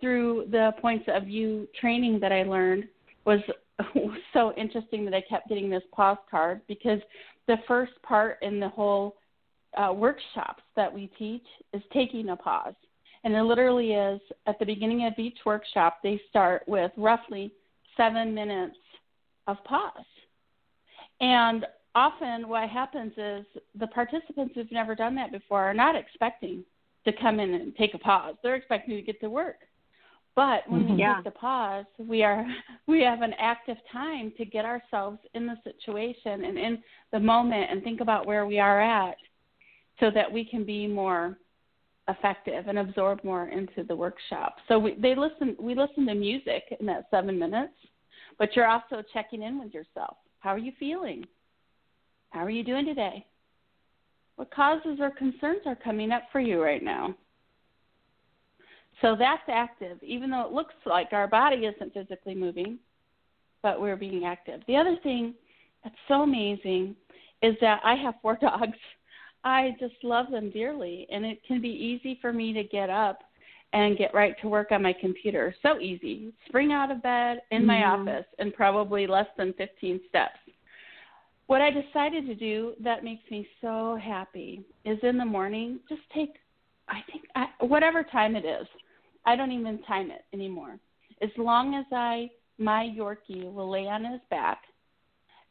through 0.00 0.46
the 0.50 0.72
Points 0.80 1.06
of 1.08 1.28
You 1.28 1.68
training 1.80 2.20
that 2.20 2.32
I 2.32 2.42
learned 2.42 2.84
was 3.24 3.40
so 4.32 4.52
interesting 4.56 5.04
that 5.04 5.14
I 5.14 5.22
kept 5.22 5.48
getting 5.48 5.70
this 5.70 5.82
pause 5.92 6.18
card 6.30 6.60
because 6.68 7.00
the 7.46 7.56
first 7.66 7.92
part 8.02 8.38
in 8.42 8.60
the 8.60 8.68
whole 8.68 9.16
uh, 9.76 9.92
workshops 9.92 10.62
that 10.76 10.92
we 10.92 11.10
teach 11.18 11.44
is 11.72 11.82
taking 11.92 12.30
a 12.30 12.36
pause. 12.36 12.74
And 13.24 13.34
it 13.34 13.42
literally 13.42 13.92
is 13.92 14.20
at 14.46 14.58
the 14.58 14.64
beginning 14.64 15.06
of 15.06 15.12
each 15.18 15.38
workshop, 15.44 15.98
they 16.02 16.20
start 16.30 16.62
with 16.66 16.90
roughly 16.96 17.52
seven 17.96 18.34
minutes 18.34 18.76
of 19.46 19.62
pause. 19.64 19.92
And 21.20 21.66
often 21.94 22.48
what 22.48 22.68
happens 22.68 23.12
is 23.16 23.44
the 23.78 23.86
participants 23.88 24.52
who've 24.54 24.72
never 24.72 24.94
done 24.94 25.14
that 25.16 25.32
before 25.32 25.62
are 25.62 25.74
not 25.74 25.96
expecting 25.96 26.64
to 27.04 27.12
come 27.12 27.40
in 27.40 27.54
and 27.54 27.76
take 27.76 27.94
a 27.94 27.98
pause. 27.98 28.36
They're 28.42 28.54
expecting 28.54 28.96
to 28.96 29.02
get 29.02 29.20
to 29.20 29.30
work. 29.30 29.58
But 30.40 30.66
when 30.70 30.88
we 30.88 31.02
Yeah. 31.02 31.16
take 31.16 31.24
the 31.24 31.38
pause, 31.38 31.84
we 31.98 32.22
are 32.24 32.46
we 32.86 33.02
have 33.02 33.20
an 33.20 33.34
active 33.34 33.76
time 33.92 34.32
to 34.38 34.46
get 34.46 34.64
ourselves 34.64 35.18
in 35.34 35.46
the 35.46 35.58
situation 35.64 36.44
and 36.44 36.58
in 36.58 36.82
the 37.10 37.20
moment 37.20 37.70
and 37.70 37.84
think 37.84 38.00
about 38.00 38.24
where 38.24 38.46
we 38.46 38.58
are 38.58 38.80
at 38.80 39.18
so 39.98 40.10
that 40.10 40.32
we 40.32 40.42
can 40.46 40.64
be 40.64 40.86
more 40.86 41.38
effective 42.08 42.68
and 42.68 42.78
absorb 42.78 43.22
more 43.22 43.48
into 43.48 43.84
the 43.84 43.94
workshop. 43.94 44.56
So 44.66 44.78
we 44.78 44.94
they 44.94 45.14
listen 45.14 45.56
we 45.60 45.74
listen 45.74 46.06
to 46.06 46.14
music 46.14 46.74
in 46.80 46.86
that 46.86 47.10
7 47.10 47.38
minutes, 47.38 47.74
but 48.38 48.56
you're 48.56 48.66
also 48.66 49.02
checking 49.12 49.42
in 49.42 49.60
with 49.60 49.74
yourself. 49.74 50.16
How 50.38 50.54
are 50.54 50.64
you 50.66 50.72
feeling? 50.80 51.26
How 52.30 52.46
are 52.46 52.56
you 52.58 52.64
doing 52.64 52.86
today? 52.86 53.26
What 54.36 54.50
causes 54.50 55.00
or 55.00 55.10
concerns 55.10 55.66
are 55.66 55.76
coming 55.76 56.12
up 56.12 56.22
for 56.32 56.40
you 56.40 56.62
right 56.62 56.82
now? 56.82 57.14
So 59.00 59.16
that's 59.16 59.42
active, 59.48 59.98
even 60.02 60.30
though 60.30 60.42
it 60.46 60.52
looks 60.52 60.74
like 60.84 61.08
our 61.12 61.26
body 61.26 61.66
isn't 61.66 61.94
physically 61.94 62.34
moving, 62.34 62.78
but 63.62 63.80
we're 63.80 63.96
being 63.96 64.24
active. 64.24 64.60
The 64.66 64.76
other 64.76 64.96
thing 65.02 65.34
that's 65.82 65.96
so 66.08 66.22
amazing 66.22 66.96
is 67.42 67.54
that 67.60 67.80
I 67.84 67.94
have 67.94 68.14
four 68.20 68.36
dogs. 68.40 68.78
I 69.42 69.74
just 69.80 69.94
love 70.02 70.30
them 70.30 70.50
dearly, 70.50 71.06
and 71.10 71.24
it 71.24 71.42
can 71.46 71.60
be 71.62 71.70
easy 71.70 72.18
for 72.20 72.32
me 72.32 72.52
to 72.52 72.62
get 72.64 72.90
up 72.90 73.20
and 73.72 73.96
get 73.96 74.12
right 74.12 74.34
to 74.42 74.48
work 74.48 74.72
on 74.72 74.82
my 74.82 74.92
computer. 74.92 75.54
So 75.62 75.78
easy. 75.78 76.32
Spring 76.48 76.72
out 76.72 76.90
of 76.90 77.02
bed 77.02 77.40
in 77.52 77.64
my 77.64 77.76
Mhm. 77.76 78.00
office 78.00 78.26
in 78.38 78.50
probably 78.52 79.06
less 79.06 79.28
than 79.36 79.52
15 79.54 80.00
steps. 80.08 80.40
What 81.46 81.60
I 81.60 81.70
decided 81.70 82.26
to 82.26 82.34
do 82.34 82.74
that 82.80 83.02
makes 83.04 83.28
me 83.30 83.48
so 83.60 83.96
happy 83.96 84.64
is 84.84 84.98
in 85.02 85.16
the 85.16 85.24
morning, 85.24 85.80
just 85.88 86.02
take, 86.10 86.36
I 86.88 87.00
think, 87.02 87.24
I, 87.34 87.48
whatever 87.60 88.02
time 88.02 88.36
it 88.36 88.44
is. 88.44 88.68
I 89.24 89.36
don't 89.36 89.52
even 89.52 89.82
time 89.82 90.10
it 90.10 90.24
anymore. 90.32 90.78
As 91.22 91.30
long 91.36 91.74
as 91.74 91.84
I, 91.92 92.30
my 92.58 92.84
Yorkie 92.96 93.52
will 93.52 93.70
lay 93.70 93.86
on 93.86 94.04
his 94.04 94.20
back 94.30 94.62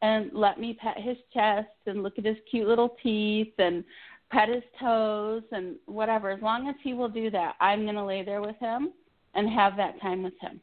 and 0.01 0.31
let 0.33 0.59
me 0.59 0.77
pet 0.79 0.97
his 0.97 1.17
chest 1.33 1.67
and 1.85 2.03
look 2.03 2.17
at 2.17 2.25
his 2.25 2.37
cute 2.49 2.67
little 2.67 2.95
teeth 3.03 3.53
and 3.57 3.83
pet 4.31 4.49
his 4.49 4.63
toes 4.79 5.43
and 5.51 5.75
whatever. 5.85 6.29
As 6.29 6.41
long 6.41 6.67
as 6.67 6.75
he 6.83 6.93
will 6.93 7.09
do 7.09 7.29
that, 7.31 7.55
I'm 7.59 7.83
going 7.83 7.95
to 7.95 8.05
lay 8.05 8.23
there 8.23 8.41
with 8.41 8.57
him 8.59 8.93
and 9.35 9.49
have 9.49 9.75
that 9.77 9.99
time 10.01 10.23
with 10.23 10.33
him. 10.39 10.61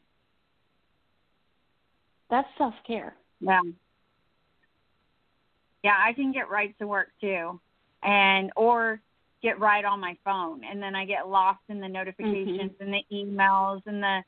That's 2.30 2.48
self 2.58 2.74
care. 2.86 3.14
Yeah. 3.40 3.60
Yeah, 5.84 5.96
I 6.04 6.12
can 6.14 6.32
get 6.32 6.50
right 6.50 6.76
to 6.80 6.86
work 6.86 7.08
too. 7.20 7.60
And 8.02 8.50
or 8.56 9.00
get 9.42 9.58
right 9.60 9.84
on 9.84 10.00
my 10.00 10.16
phone 10.24 10.62
and 10.64 10.82
then 10.82 10.94
I 10.94 11.04
get 11.04 11.28
lost 11.28 11.60
in 11.68 11.80
the 11.80 11.88
notifications 11.88 12.72
and 12.80 12.92
the 12.92 13.04
emails 13.12 13.82
and 13.86 14.02
the 14.02 14.22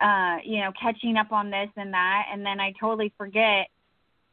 uh 0.00 0.38
you 0.44 0.60
know, 0.60 0.72
catching 0.80 1.16
up 1.16 1.32
on 1.32 1.50
this 1.50 1.68
and 1.76 1.92
that 1.92 2.26
and 2.32 2.44
then 2.44 2.60
I 2.60 2.72
totally 2.80 3.12
forget 3.16 3.68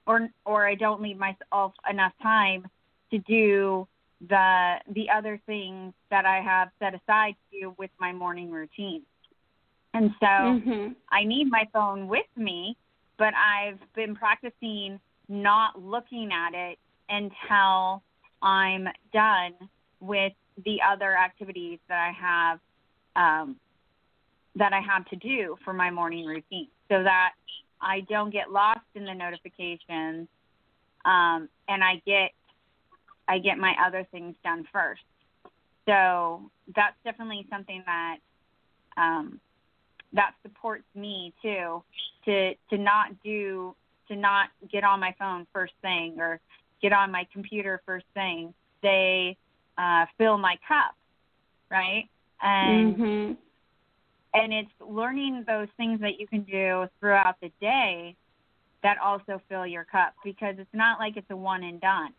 or 0.08 0.30
or 0.46 0.68
I 0.68 0.76
don't 0.76 1.02
leave 1.02 1.18
myself 1.18 1.74
enough 1.90 2.14
time 2.22 2.68
to 3.12 3.20
do 3.20 3.88
the 4.28 4.76
the 4.94 5.10
other 5.10 5.40
things 5.46 5.94
that 6.10 6.26
I 6.26 6.42
have 6.42 6.70
set 6.80 6.94
aside 6.94 7.36
to 7.52 7.60
do 7.60 7.76
with 7.78 7.92
my 8.00 8.12
morning 8.12 8.52
routine. 8.52 9.04
And 9.94 10.12
so 10.20 10.26
Mhm. 10.26 10.96
I 11.10 11.24
need 11.24 11.50
my 11.50 11.68
phone 11.74 12.08
with 12.08 12.28
me, 12.36 12.78
but 13.18 13.34
I've 13.36 13.80
been 13.94 14.16
practicing 14.16 15.00
not 15.28 15.82
looking 15.82 16.32
at 16.32 16.54
it 16.54 16.80
until 17.10 18.04
I'm 18.42 18.88
done 19.12 19.54
with 20.00 20.34
the 20.66 20.80
other 20.88 21.16
activities 21.18 21.80
that 21.88 22.00
I 22.00 22.12
have 22.12 22.60
um, 23.16 23.56
that 24.56 24.74
I 24.74 24.82
have 24.82 25.06
to 25.10 25.16
do 25.16 25.58
for 25.64 25.74
my 25.74 25.90
morning 25.92 26.26
routine, 26.26 26.68
so 26.90 27.04
that 27.04 27.34
I 27.82 28.02
don't 28.02 28.32
get 28.32 28.52
lost 28.52 28.82
in 28.96 29.06
the 29.06 29.14
notifications, 29.14 30.28
um, 31.06 31.50
and 31.68 31.84
I 31.84 32.02
get 32.06 32.32
I 33.28 33.40
get 33.40 33.58
my 33.58 33.76
other 33.86 34.08
things 34.12 34.36
done 34.44 34.66
first. 34.74 35.02
so 35.88 36.50
that's 36.76 36.96
definitely 37.04 37.48
something 37.50 37.84
that 37.86 38.18
um, 38.98 39.40
that 40.14 40.34
supports 40.42 40.86
me 40.96 41.34
too 41.42 41.84
to 42.26 42.54
to 42.70 42.78
not 42.78 43.08
do 43.24 43.76
to 44.08 44.16
not 44.16 44.50
get 44.72 44.84
on 44.84 45.00
my 45.00 45.16
phone 45.20 45.46
first 45.54 45.74
thing 45.82 46.16
or 46.20 46.40
get 46.82 46.94
on 46.94 47.12
my 47.12 47.28
computer 47.32 47.82
first 47.86 48.06
thing. 48.14 48.54
They 48.82 49.38
uh, 49.80 50.06
fill 50.18 50.38
my 50.38 50.58
cup, 50.68 50.94
right? 51.72 52.06
And 52.42 52.96
hmm 52.96 53.32
and 54.34 54.54
it's 54.54 54.72
learning 54.80 55.44
those 55.48 55.68
things 55.76 56.00
that 56.02 56.20
you 56.20 56.28
can 56.28 56.44
do 56.44 56.88
throughout 57.00 57.36
the 57.42 57.52
day 57.60 58.16
that 58.84 58.98
also 59.04 59.42
fill 59.50 59.66
your 59.66 59.86
cup 59.86 60.14
because 60.24 60.56
it's 60.60 60.70
not 60.74 61.00
like 61.00 61.18
it's 61.18 61.30
a 61.32 61.36
one 61.36 61.64
and 61.64 61.82
done. 61.82 62.14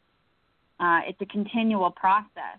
Uh, 0.80 1.00
it's 1.06 1.20
a 1.20 1.26
continual 1.26 1.92
process. 1.92 2.58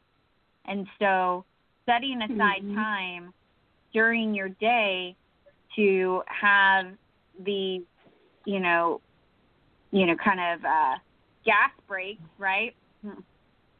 And 0.66 0.88
so 1.00 1.44
setting 1.86 2.22
aside 2.22 2.62
Mhm. 2.64 2.76
time 2.76 3.34
during 3.92 4.34
your 4.34 4.50
day 4.50 5.18
to 5.76 6.24
have 6.28 6.86
the, 7.44 7.84
you 8.46 8.60
know, 8.60 9.02
you 9.92 10.06
know, 10.06 10.16
kind 10.16 10.40
of 10.40 10.66
uh, 10.66 10.96
gas 11.44 11.72
breaks, 11.90 12.22
right? 12.38 12.74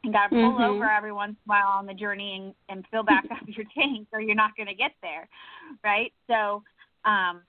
You 0.04 0.12
got 0.12 0.30
to 0.30 0.36
pull 0.36 0.56
Mhm. 0.56 0.70
over 0.70 0.90
every 0.90 1.12
once 1.12 1.32
in 1.32 1.38
a 1.46 1.50
while 1.50 1.68
on 1.68 1.86
the 1.86 1.94
journey 1.94 2.36
and, 2.36 2.56
and 2.70 2.88
fill 2.88 3.04
back 3.04 3.26
up 3.32 3.48
your 3.48 3.66
tank, 3.76 4.08
or 4.12 4.20
you're 4.20 4.36
not 4.36 4.56
going 4.56 4.68
to 4.68 4.74
get 4.74 4.94
there, 5.02 5.28
right? 5.84 6.12
So, 6.28 6.64
um, 7.06 7.44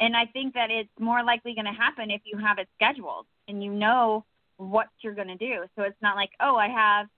and 0.00 0.16
I 0.16 0.26
think 0.26 0.54
that 0.54 0.70
it's 0.70 0.90
more 0.98 1.22
likely 1.22 1.54
going 1.54 1.66
to 1.66 1.72
happen 1.72 2.10
if 2.10 2.22
you 2.24 2.36
have 2.38 2.58
it 2.58 2.68
scheduled 2.74 3.26
and 3.46 3.62
you 3.62 3.72
know 3.72 4.24
what 4.56 4.88
you're 5.00 5.14
going 5.14 5.28
to 5.28 5.36
do. 5.36 5.64
So 5.76 5.82
it's 5.82 6.00
not 6.02 6.16
like, 6.16 6.30
oh, 6.40 6.56
I 6.56 6.68
have 6.68 7.08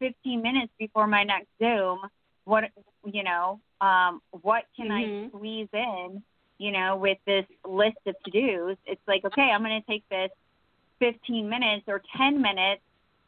15 0.00 0.42
minutes 0.42 0.72
before 0.78 1.06
my 1.06 1.22
next 1.22 1.48
Zoom. 1.62 2.00
What, 2.44 2.64
you 3.04 3.22
know, 3.22 3.60
um, 3.80 4.20
what 4.42 4.64
can 4.76 4.90
I 4.90 5.04
Mhm. 5.04 5.28
squeeze 5.28 5.68
in, 5.72 6.22
you 6.58 6.72
know, 6.72 6.96
with 6.96 7.18
this 7.26 7.46
list 7.64 7.98
of 8.06 8.16
to 8.24 8.30
dos? 8.30 8.76
It's 8.86 9.06
like, 9.06 9.24
okay, 9.24 9.50
I'm 9.50 9.62
going 9.62 9.80
to 9.80 9.86
take 9.86 10.06
this 10.08 10.30
15 10.98 11.48
minutes 11.48 11.84
or 11.86 12.00
10 12.16 12.40
minutes 12.42 12.82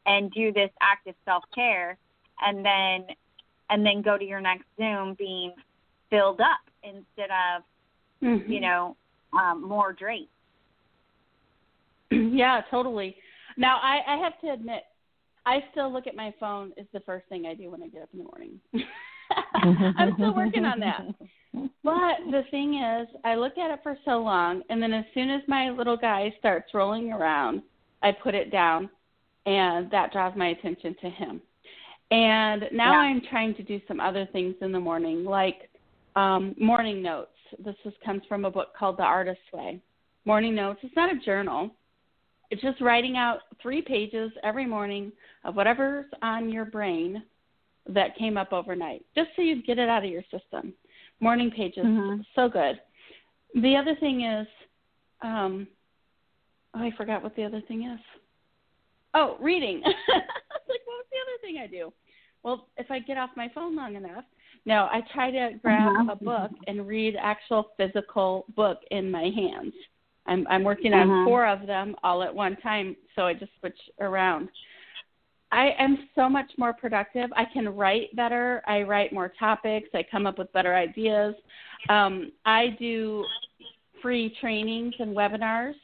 and 0.07 0.31
do 0.33 0.53
this 0.53 0.71
active 0.81 1.15
self 1.25 1.45
care, 1.55 1.99
and 2.41 2.65
then 2.65 3.15
and 3.71 3.85
then 3.85 4.03
go 4.03 4.17
to 4.17 4.25
your 4.25 4.41
next 4.41 4.65
Zoom 4.79 5.15
being 5.19 5.53
filled 6.11 6.41
up 6.41 6.61
instead 6.83 7.31
of 7.31 7.63
Mhm. 8.23 8.49
you 8.49 8.61
know 8.61 8.97
um, 9.33 9.63
more 9.63 9.93
drained. 9.93 10.29
yeah, 12.11 12.63
totally. 12.71 13.17
Now, 13.57 13.79
I, 13.83 14.01
I 14.07 14.17
have 14.19 14.39
to 14.43 14.53
admit, 14.53 14.83
I 15.45 15.65
still 15.71 15.93
look 15.93 16.07
at 16.07 16.15
my 16.15 16.33
phone 16.39 16.73
as 16.79 16.87
the 16.93 17.01
first 17.01 17.27
thing 17.29 17.47
I 17.47 17.55
do 17.55 17.71
when 17.71 17.83
I 17.83 17.89
get 17.89 18.03
up 18.03 18.09
in 18.13 18.19
the 18.21 18.25
morning. 18.25 18.61
I'm 19.99 20.15
still 20.15 20.35
working 20.35 20.65
on 20.65 20.81
that. 20.81 21.03
But 21.83 22.31
the 22.31 22.43
thing 22.51 22.75
is, 22.75 23.09
I 23.25 23.35
look 23.35 23.57
at 23.59 23.71
it 23.71 23.81
for 23.83 23.97
so 24.05 24.19
long, 24.19 24.63
and 24.69 24.83
then 24.83 24.93
as 24.93 25.05
soon 25.15 25.31
as 25.31 25.41
my 25.49 25.71
little 25.71 25.97
guy 25.97 26.35
starts 26.39 26.75
rolling 26.75 27.13
around, 27.13 27.63
I 28.03 28.13
put 28.13 28.35
it 28.35 28.51
down, 28.53 28.91
and 29.47 29.91
that 29.91 30.13
draws 30.13 30.37
my 30.37 30.49
attention 30.49 30.95
to 31.01 31.09
him. 31.09 31.41
And 32.11 32.69
now 32.73 32.93
Yeah. 32.93 32.99
I'm 32.99 33.21
trying 33.21 33.55
to 33.55 33.63
do 33.63 33.81
some 33.89 34.01
other 34.01 34.27
things 34.27 34.55
in 34.61 34.73
the 34.73 34.81
morning, 34.81 35.25
like 35.25 35.71
um, 36.15 36.55
morning 36.59 37.03
notes. 37.03 37.31
This 37.59 37.77
is, 37.85 37.95
comes 38.05 38.23
from 38.29 38.45
a 38.45 38.51
book 38.51 38.75
called 38.77 38.97
The 38.97 39.03
Artist's 39.05 39.53
Way. 39.53 39.81
Morning 40.25 40.55
notes. 40.55 40.81
It's 40.83 40.97
not 40.97 41.13
a 41.13 41.19
journal. 41.19 41.71
It's 42.51 42.63
just 42.63 42.81
writing 42.81 43.17
out 43.17 43.41
three 43.61 43.83
pages 43.83 44.31
every 44.43 44.67
morning 44.67 45.13
of 45.45 45.57
whatever's 45.57 46.07
on 46.23 46.51
your 46.51 46.65
brain 46.65 47.23
that 47.89 48.17
came 48.17 48.37
up 48.37 48.53
overnight, 48.53 49.05
just 49.15 49.31
so 49.37 49.43
you 49.43 49.63
get 49.63 49.79
it 49.79 49.89
out 49.89 50.05
of 50.05 50.11
your 50.11 50.23
system. 50.31 50.73
Morning 51.21 51.51
pages, 51.51 51.85
Mhm. 51.85 52.25
so 52.35 52.49
good. 52.49 52.81
The 53.55 53.77
other 53.77 53.95
thing 53.97 54.23
is, 54.23 54.49
um, 55.23 55.67
oh, 56.75 56.83
I 56.83 56.91
forgot 56.93 57.23
what 57.23 57.35
the 57.37 57.45
other 57.45 57.61
thing 57.63 57.85
is. 57.85 58.01
Oh, 59.17 59.39
reading. 59.41 59.81
Was 59.85 59.95
like, 60.69 60.81
what's 60.85 61.09
the 61.11 61.17
other 61.23 61.41
thing 61.41 61.57
I 61.59 61.67
do? 61.67 61.91
Well, 62.43 62.69
if 62.77 62.91
I 62.91 62.99
get 62.99 63.17
off 63.17 63.31
my 63.35 63.49
phone 63.55 63.75
long 63.75 63.97
enough, 63.97 64.25
no, 64.67 64.89
I 64.93 65.01
try 65.13 65.31
to 65.31 65.59
grab 65.63 65.91
Mhm. 65.95 66.13
a 66.13 66.17
book 66.17 66.51
and 66.67 66.87
read 66.87 67.17
actual 67.19 67.73
physical 67.79 68.45
book 68.55 68.83
in 68.91 69.11
my 69.11 69.31
hands. 69.31 69.73
I'm 70.27 70.47
I'm 70.51 70.65
working 70.65 70.93
on 70.93 71.09
Mhm. 71.09 71.25
four 71.25 71.47
of 71.47 71.67
them 71.67 71.97
all 72.03 72.23
at 72.23 72.35
one 72.35 72.57
time, 72.57 72.95
so 73.15 73.27
I 73.27 73.33
just 73.33 73.53
switch 73.59 73.81
around. 74.01 74.51
I 75.51 75.71
am 75.79 76.09
so 76.15 76.29
much 76.29 76.51
more 76.59 76.75
productive. 76.75 77.33
I 77.35 77.47
can 77.47 77.75
write 77.75 78.15
better. 78.17 78.63
I 78.67 78.83
write 78.83 79.13
more 79.13 79.29
topics. 79.31 79.89
I 79.95 80.03
come 80.03 80.27
up 80.27 80.37
with 80.37 80.53
better 80.53 80.75
ideas. 80.75 81.35
Um, 81.89 82.33
I 82.45 82.69
do 82.79 83.25
free 84.03 84.29
trainings 84.41 84.95
and 84.99 85.17
webinars 85.17 85.77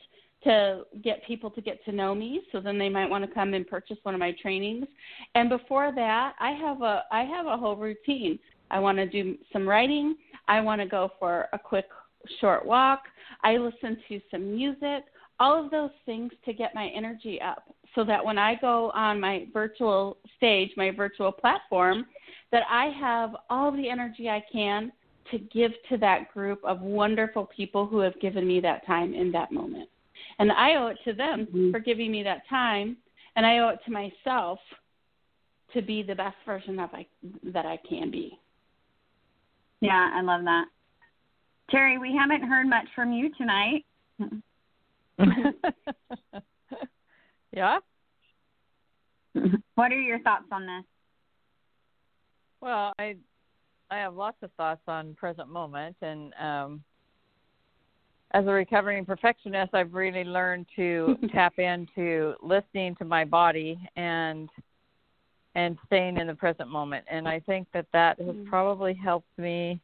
to 0.44 0.82
get 1.02 1.24
people 1.26 1.50
to 1.50 1.60
get 1.60 1.84
to 1.84 1.92
know 1.92 2.14
me 2.14 2.42
so 2.50 2.60
then 2.60 2.78
they 2.78 2.88
might 2.88 3.08
want 3.08 3.24
to 3.24 3.32
come 3.32 3.54
and 3.54 3.66
purchase 3.66 3.98
one 4.02 4.14
of 4.14 4.18
my 4.18 4.34
trainings. 4.42 4.86
And 5.34 5.48
before 5.48 5.92
that 5.94 6.34
i 6.40 6.50
have 6.50 6.82
a 6.82 7.04
i 7.10 7.22
have 7.22 7.46
a 7.46 7.56
whole 7.56 7.76
routine. 7.76 8.38
I 8.70 8.78
want 8.78 8.98
to 8.98 9.06
do 9.06 9.36
some 9.52 9.68
writing. 9.68 10.16
I 10.48 10.60
want 10.60 10.80
to 10.80 10.86
go 10.86 11.10
for 11.18 11.48
a 11.52 11.58
quick 11.58 11.86
short 12.40 12.64
walk. 12.64 13.02
I 13.44 13.58
listen 13.58 13.98
to 14.08 14.20
some 14.30 14.54
music. 14.54 15.04
All 15.38 15.62
of 15.62 15.70
those 15.70 15.90
things 16.06 16.32
to 16.46 16.52
get 16.54 16.74
my 16.74 16.88
energy 16.88 17.40
up 17.40 17.64
so 17.94 18.04
that 18.04 18.24
when 18.24 18.38
i 18.38 18.54
go 18.56 18.90
on 18.94 19.20
my 19.20 19.46
virtual 19.52 20.16
stage 20.36 20.70
my 20.76 20.90
virtual 20.90 21.32
platform 21.32 22.06
that 22.50 22.62
i 22.70 22.86
have 22.86 23.36
all 23.50 23.72
the 23.72 23.88
energy 23.88 24.28
i 24.28 24.42
can 24.52 24.92
to 25.30 25.38
give 25.38 25.72
to 25.88 25.96
that 25.96 26.32
group 26.32 26.60
of 26.64 26.80
wonderful 26.80 27.46
people 27.46 27.86
who 27.86 27.98
have 27.98 28.18
given 28.20 28.46
me 28.46 28.60
that 28.60 28.86
time 28.86 29.14
in 29.14 29.30
that 29.32 29.52
moment 29.52 29.88
and 30.42 30.50
I 30.50 30.74
owe 30.74 30.88
it 30.88 30.98
to 31.04 31.12
them 31.12 31.46
Mhm. 31.46 31.70
for 31.70 31.78
giving 31.78 32.10
me 32.10 32.24
that 32.24 32.44
time, 32.48 32.96
and 33.36 33.46
I 33.46 33.58
owe 33.58 33.68
it 33.68 33.84
to 33.84 33.92
myself 33.92 34.60
to 35.72 35.80
be 35.80 36.02
the 36.02 36.16
best 36.16 36.36
version 36.44 36.80
of 36.80 36.92
I 36.92 37.06
that 37.44 37.64
I 37.64 37.76
can 37.76 38.10
be. 38.10 38.40
Yeah, 39.80 40.10
I 40.12 40.20
love 40.20 40.42
that. 40.44 40.68
Terry, 41.70 41.96
we 41.98 42.12
haven't 42.16 42.42
heard 42.42 42.66
much 42.66 42.88
from 42.92 43.12
you 43.12 43.30
tonight. 43.34 43.86
yeah. 47.52 47.78
What 49.76 49.92
are 49.92 50.00
your 50.00 50.18
thoughts 50.20 50.50
on 50.50 50.66
this? 50.66 50.84
Well, 52.60 52.92
I 52.98 53.16
I 53.90 53.98
have 53.98 54.14
lots 54.16 54.42
of 54.42 54.52
thoughts 54.54 54.82
on 54.88 55.14
present 55.14 55.48
moment 55.48 55.96
and 56.02 56.34
um 56.34 56.84
as 58.32 58.46
a 58.46 58.50
recovering 58.50 59.04
perfectionist, 59.04 59.74
I've 59.74 59.94
really 59.94 60.24
learned 60.24 60.66
to 60.76 61.18
tap 61.32 61.58
into 61.58 62.34
listening 62.42 62.94
to 62.96 63.04
my 63.04 63.24
body 63.24 63.78
and 63.96 64.48
and 65.54 65.76
staying 65.84 66.16
in 66.16 66.28
the 66.28 66.34
present 66.34 66.70
moment. 66.70 67.04
And 67.10 67.28
I 67.28 67.38
think 67.40 67.68
that 67.74 67.84
that 67.92 68.18
has 68.18 68.34
Mm. 68.34 68.46
probably 68.46 68.94
helped 68.94 69.38
me 69.38 69.80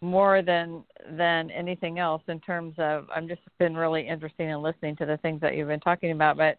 more 0.00 0.42
than 0.42 0.84
than 1.10 1.50
anything 1.50 1.98
else 1.98 2.22
in 2.28 2.38
terms 2.40 2.74
of 2.78 3.08
I'm 3.14 3.26
just 3.26 3.42
been 3.58 3.76
really 3.76 4.06
interested 4.06 4.48
in 4.48 4.62
listening 4.62 4.96
to 4.96 5.06
the 5.06 5.16
things 5.18 5.40
that 5.40 5.56
you've 5.56 5.68
been 5.68 5.80
talking 5.80 6.12
about, 6.12 6.36
but 6.36 6.58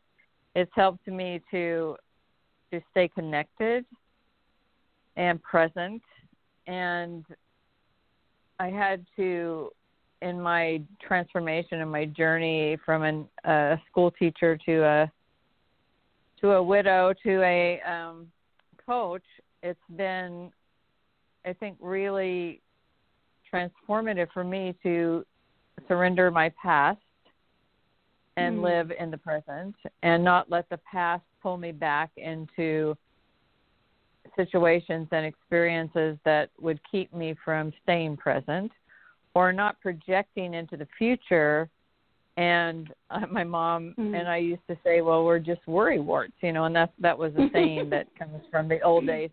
it's 0.56 0.72
helped 0.76 1.08
me 1.08 1.42
to 1.52 1.96
to 2.72 2.82
stay 2.92 3.08
connected 3.08 3.86
and 5.16 5.42
present 5.44 6.02
and 6.68 7.26
I 8.60 8.70
had 8.70 9.06
to 9.18 9.72
in 10.24 10.40
my 10.40 10.82
transformation 11.06 11.82
and 11.82 11.92
my 11.92 12.06
journey 12.06 12.78
from 12.86 13.04
an, 13.04 13.28
a 13.44 13.78
school 13.90 14.10
teacher 14.12 14.58
to 14.66 14.84
a 14.84 15.12
to 16.40 16.52
a 16.52 16.64
widow 16.64 17.14
to 17.24 17.42
a 17.42 17.82
um, 17.82 18.32
coach, 18.86 19.24
it's 19.62 19.80
been, 19.96 20.52
I 21.46 21.54
think, 21.54 21.78
really 21.80 22.62
transformative 23.54 24.28
for 24.34 24.44
me 24.44 24.76
to 24.84 25.26
surrender 25.88 26.32
my 26.32 26.52
past 26.62 27.00
and 28.36 28.58
Mm. 28.58 28.64
live 28.64 28.92
in 28.92 29.12
the 29.12 29.18
present 29.18 29.76
and 30.02 30.24
not 30.24 30.50
let 30.50 30.68
the 30.70 30.80
past 30.80 31.24
pull 31.42 31.56
me 31.58 31.72
back 31.72 32.10
into 32.18 32.98
situations 34.36 35.08
and 35.12 35.26
experiences 35.26 36.18
that 36.26 36.50
would 36.60 36.80
keep 36.90 37.14
me 37.14 37.36
from 37.46 37.72
staying 37.84 38.18
present 38.18 38.72
or 39.36 39.52
not 39.52 39.80
projecting 39.82 40.54
into 40.54 40.78
the 40.78 40.88
future 40.98 41.70
and 42.38 42.94
uh, 43.10 43.26
my 43.32 43.44
mom 43.44 43.96
Mhm. 43.98 44.16
and 44.16 44.28
I 44.28 44.38
used 44.38 44.66
to 44.68 44.78
say, 44.84 45.02
"Well, 45.02 45.24
we're 45.24 45.40
just 45.40 45.66
worry 45.68 46.00
warts," 46.00 46.34
you 46.42 46.52
know, 46.52 46.66
and 46.66 46.76
that 46.76 46.92
that 47.00 47.18
was 47.18 47.36
a 47.36 47.50
saying 47.52 47.90
that 47.92 48.08
comes 48.20 48.42
from 48.52 48.68
the 48.68 48.82
old 48.82 49.06
days. 49.06 49.30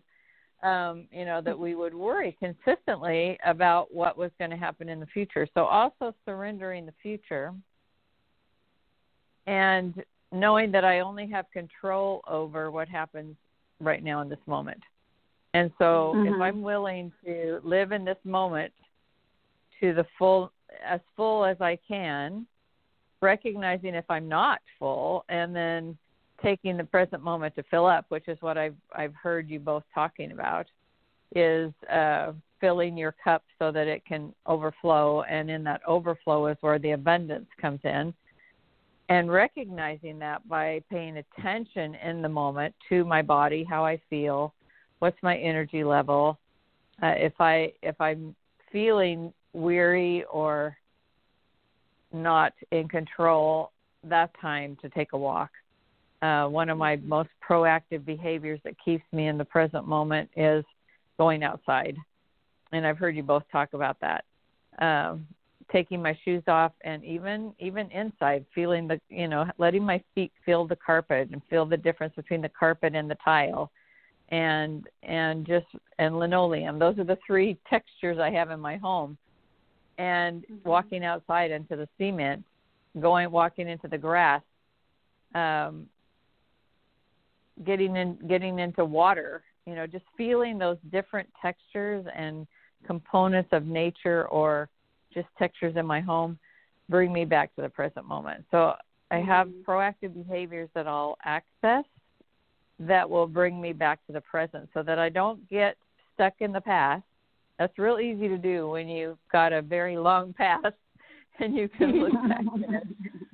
Um, 0.63 1.07
you 1.11 1.25
know, 1.25 1.41
that 1.41 1.57
we 1.57 1.73
would 1.73 1.95
worry 1.95 2.37
consistently 2.39 3.39
about 3.43 3.91
what 3.91 4.15
was 4.15 4.29
going 4.37 4.51
to 4.51 4.57
happen 4.57 4.89
in 4.89 4.99
the 4.99 5.07
future. 5.07 5.47
So 5.55 5.65
also 5.65 6.13
surrendering 6.23 6.85
the 6.85 6.93
future 7.01 7.51
and 9.47 10.03
knowing 10.31 10.71
that 10.71 10.85
I 10.85 10.99
only 10.99 11.27
have 11.31 11.49
control 11.51 12.21
over 12.27 12.69
what 12.69 12.87
happens 12.87 13.35
right 13.79 14.03
now 14.03 14.21
in 14.21 14.29
this 14.29 14.45
moment. 14.45 14.83
And 15.55 15.71
so 15.79 16.13
if 16.25 16.33
Mhm. 16.33 16.41
I'm 16.41 16.61
willing 16.61 17.11
to 17.25 17.59
live 17.63 17.91
in 17.91 18.05
this 18.05 18.23
moment 18.23 18.71
to 19.81 19.93
the 19.93 20.05
full 20.17 20.51
as 20.85 21.01
full 21.15 21.45
as 21.45 21.59
I 21.59 21.77
can, 21.87 22.45
recognizing 23.21 23.93
if 23.93 24.05
I'm 24.09 24.27
not 24.27 24.61
full 24.79 25.25
and 25.29 25.55
then 25.55 25.97
taking 26.41 26.77
the 26.77 26.83
present 26.83 27.23
moment 27.23 27.55
to 27.55 27.63
fill 27.63 27.85
up, 27.85 28.05
which 28.09 28.27
is 28.27 28.37
what 28.41 28.57
I've 28.57 28.75
I've 28.95 29.13
heard 29.15 29.49
you 29.49 29.59
both 29.59 29.83
talking 29.93 30.31
about, 30.31 30.67
is 31.35 31.71
uh, 31.91 32.33
filling 32.59 32.97
your 32.97 33.15
cup 33.23 33.43
so 33.59 33.71
that 33.71 33.87
it 33.87 34.05
can 34.05 34.33
overflow, 34.45 35.23
and 35.23 35.49
in 35.49 35.63
that 35.65 35.81
overflow 35.87 36.47
is 36.47 36.57
where 36.61 36.79
the 36.79 36.91
abundance 36.91 37.47
comes 37.59 37.79
in. 37.83 38.13
And 39.09 39.29
recognizing 39.29 40.19
that 40.19 40.47
by 40.47 40.81
paying 40.89 41.17
attention 41.17 41.95
in 41.95 42.21
the 42.21 42.29
moment 42.29 42.73
to 42.87 43.03
my 43.03 43.21
body, 43.21 43.65
how 43.69 43.83
I 43.83 43.99
feel, 44.09 44.53
what's 44.99 45.21
my 45.21 45.37
energy 45.37 45.83
level, 45.83 46.39
uh, 47.03 47.15
if 47.17 47.33
I 47.39 47.73
if 47.81 47.99
I'm 47.99 48.35
feeling 48.71 49.33
weary 49.53 50.23
or 50.31 50.77
not 52.13 52.53
in 52.71 52.87
control, 52.87 53.71
that 54.03 54.31
time 54.39 54.77
to 54.81 54.89
take 54.89 55.13
a 55.13 55.17
walk. 55.17 55.49
Uh, 56.21 56.47
one 56.47 56.69
of 56.69 56.77
my 56.77 56.97
most 56.97 57.29
proactive 57.47 58.05
behaviors 58.05 58.59
that 58.63 58.75
keeps 58.83 59.03
me 59.11 59.27
in 59.27 59.37
the 59.37 59.45
present 59.45 59.87
moment 59.87 60.29
is 60.35 60.63
going 61.17 61.43
outside, 61.43 61.95
and 62.71 62.85
I've 62.85 62.97
heard 62.97 63.15
you 63.15 63.23
both 63.23 63.43
talk 63.51 63.73
about 63.73 63.97
that. 64.01 64.25
Um, 64.79 65.27
taking 65.71 66.01
my 66.01 66.17
shoes 66.25 66.43
off 66.47 66.73
and 66.81 67.03
even 67.03 67.53
even 67.59 67.89
inside 67.91 68.45
feeling 68.53 68.87
the 68.87 68.99
you 69.09 69.27
know 69.27 69.45
letting 69.57 69.83
my 69.83 70.03
feet 70.13 70.31
feel 70.45 70.67
the 70.67 70.75
carpet 70.75 71.29
and 71.31 71.41
feel 71.49 71.65
the 71.65 71.77
difference 71.77 72.13
between 72.15 72.41
the 72.41 72.49
carpet 72.49 72.93
and 72.95 73.09
the 73.09 73.17
tile 73.23 73.71
and 74.29 74.87
and 75.03 75.45
just 75.45 75.65
and 75.99 76.17
linoleum 76.17 76.77
those 76.77 76.97
are 76.97 77.03
the 77.03 77.17
three 77.25 77.57
textures 77.69 78.17
i 78.19 78.29
have 78.29 78.51
in 78.51 78.59
my 78.59 78.77
home 78.77 79.17
and 80.01 80.43
Mhm. 80.49 80.63
walking 80.65 81.05
outside 81.05 81.51
into 81.51 81.75
the 81.75 81.87
cement 81.97 82.43
going 82.99 83.29
walking 83.31 83.69
into 83.69 83.87
the 83.87 83.97
grass 83.97 84.41
um 85.35 85.87
getting 87.63 87.95
in 87.95 88.17
getting 88.27 88.57
into 88.59 88.83
water 88.83 89.43
you 89.67 89.75
know 89.75 89.85
just 89.85 90.05
feeling 90.17 90.57
those 90.57 90.77
different 90.91 91.29
textures 91.39 92.05
and 92.15 92.47
components 92.85 93.49
of 93.51 93.67
nature 93.67 94.27
or 94.29 94.69
just 95.13 95.27
textures 95.37 95.75
in 95.75 95.85
my 95.85 96.01
home 96.01 96.37
bring 96.89 97.13
me 97.13 97.23
back 97.23 97.53
to 97.55 97.61
the 97.61 97.69
present 97.69 98.05
moment 98.07 98.43
so 98.49 98.75
i 99.11 99.17
have 99.17 99.47
Mhm. 99.47 99.63
proactive 99.63 100.13
behaviors 100.15 100.69
that 100.73 100.87
i'll 100.87 101.17
access 101.23 101.85
that 102.79 103.07
will 103.07 103.27
bring 103.27 103.61
me 103.61 103.71
back 103.71 104.03
to 104.07 104.11
the 104.11 104.21
present 104.21 104.67
so 104.73 104.81
that 104.81 104.97
i 104.97 105.09
don't 105.09 105.47
get 105.47 105.77
stuck 106.13 106.33
in 106.39 106.51
the 106.51 106.61
past 106.61 107.03
that's 107.61 107.77
real 107.77 107.99
easy 107.99 108.27
to 108.27 108.39
do 108.39 108.67
when 108.69 108.89
you've 108.89 109.19
got 109.31 109.53
a 109.53 109.61
very 109.61 109.95
long 109.95 110.33
past 110.37 110.73
and 111.39 111.55
you 111.55 111.69
can 111.69 112.01
look 112.01 112.13
back 112.27 112.43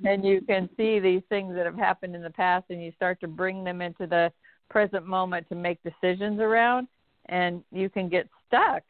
and 0.04 0.22
you 0.22 0.42
can 0.42 0.68
see 0.76 0.98
these 0.98 1.22
things 1.30 1.54
that 1.54 1.64
have 1.64 1.78
happened 1.78 2.14
in 2.14 2.22
the 2.22 2.30
past 2.30 2.66
and 2.68 2.82
you 2.84 2.92
start 2.94 3.18
to 3.20 3.26
bring 3.26 3.64
them 3.64 3.80
into 3.80 4.06
the 4.06 4.30
present 4.68 5.06
moment 5.06 5.48
to 5.48 5.54
make 5.54 5.78
decisions 5.82 6.40
around 6.40 6.86
and 7.30 7.62
you 7.72 7.88
can 7.88 8.10
get 8.10 8.28
stuck 8.46 8.82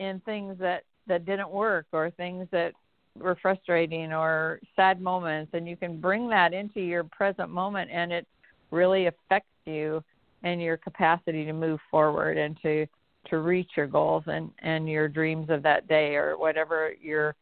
in 0.00 0.20
things 0.24 0.56
that 0.58 0.84
that 1.06 1.26
didn't 1.26 1.50
work 1.50 1.84
or 1.92 2.10
things 2.10 2.46
that 2.50 2.72
were 3.18 3.36
frustrating 3.42 4.10
or 4.10 4.58
sad 4.74 5.02
moments 5.02 5.50
and 5.52 5.68
you 5.68 5.76
can 5.76 6.00
bring 6.00 6.30
that 6.30 6.54
into 6.54 6.80
your 6.80 7.04
present 7.04 7.50
moment 7.50 7.90
and 7.92 8.10
it 8.10 8.26
really 8.70 9.06
affects 9.06 9.50
you 9.66 10.02
and 10.44 10.62
your 10.62 10.78
capacity 10.78 11.44
to 11.44 11.52
move 11.52 11.78
forward 11.90 12.38
and 12.38 12.56
to 12.62 12.86
to 13.28 13.38
reach 13.38 13.70
your 13.76 13.86
goals 13.86 14.24
and 14.26 14.50
and 14.60 14.88
your 14.88 15.08
dreams 15.08 15.48
of 15.50 15.62
that 15.62 15.88
day 15.88 16.14
or 16.16 16.36
whatever 16.36 16.92
your 17.00 17.34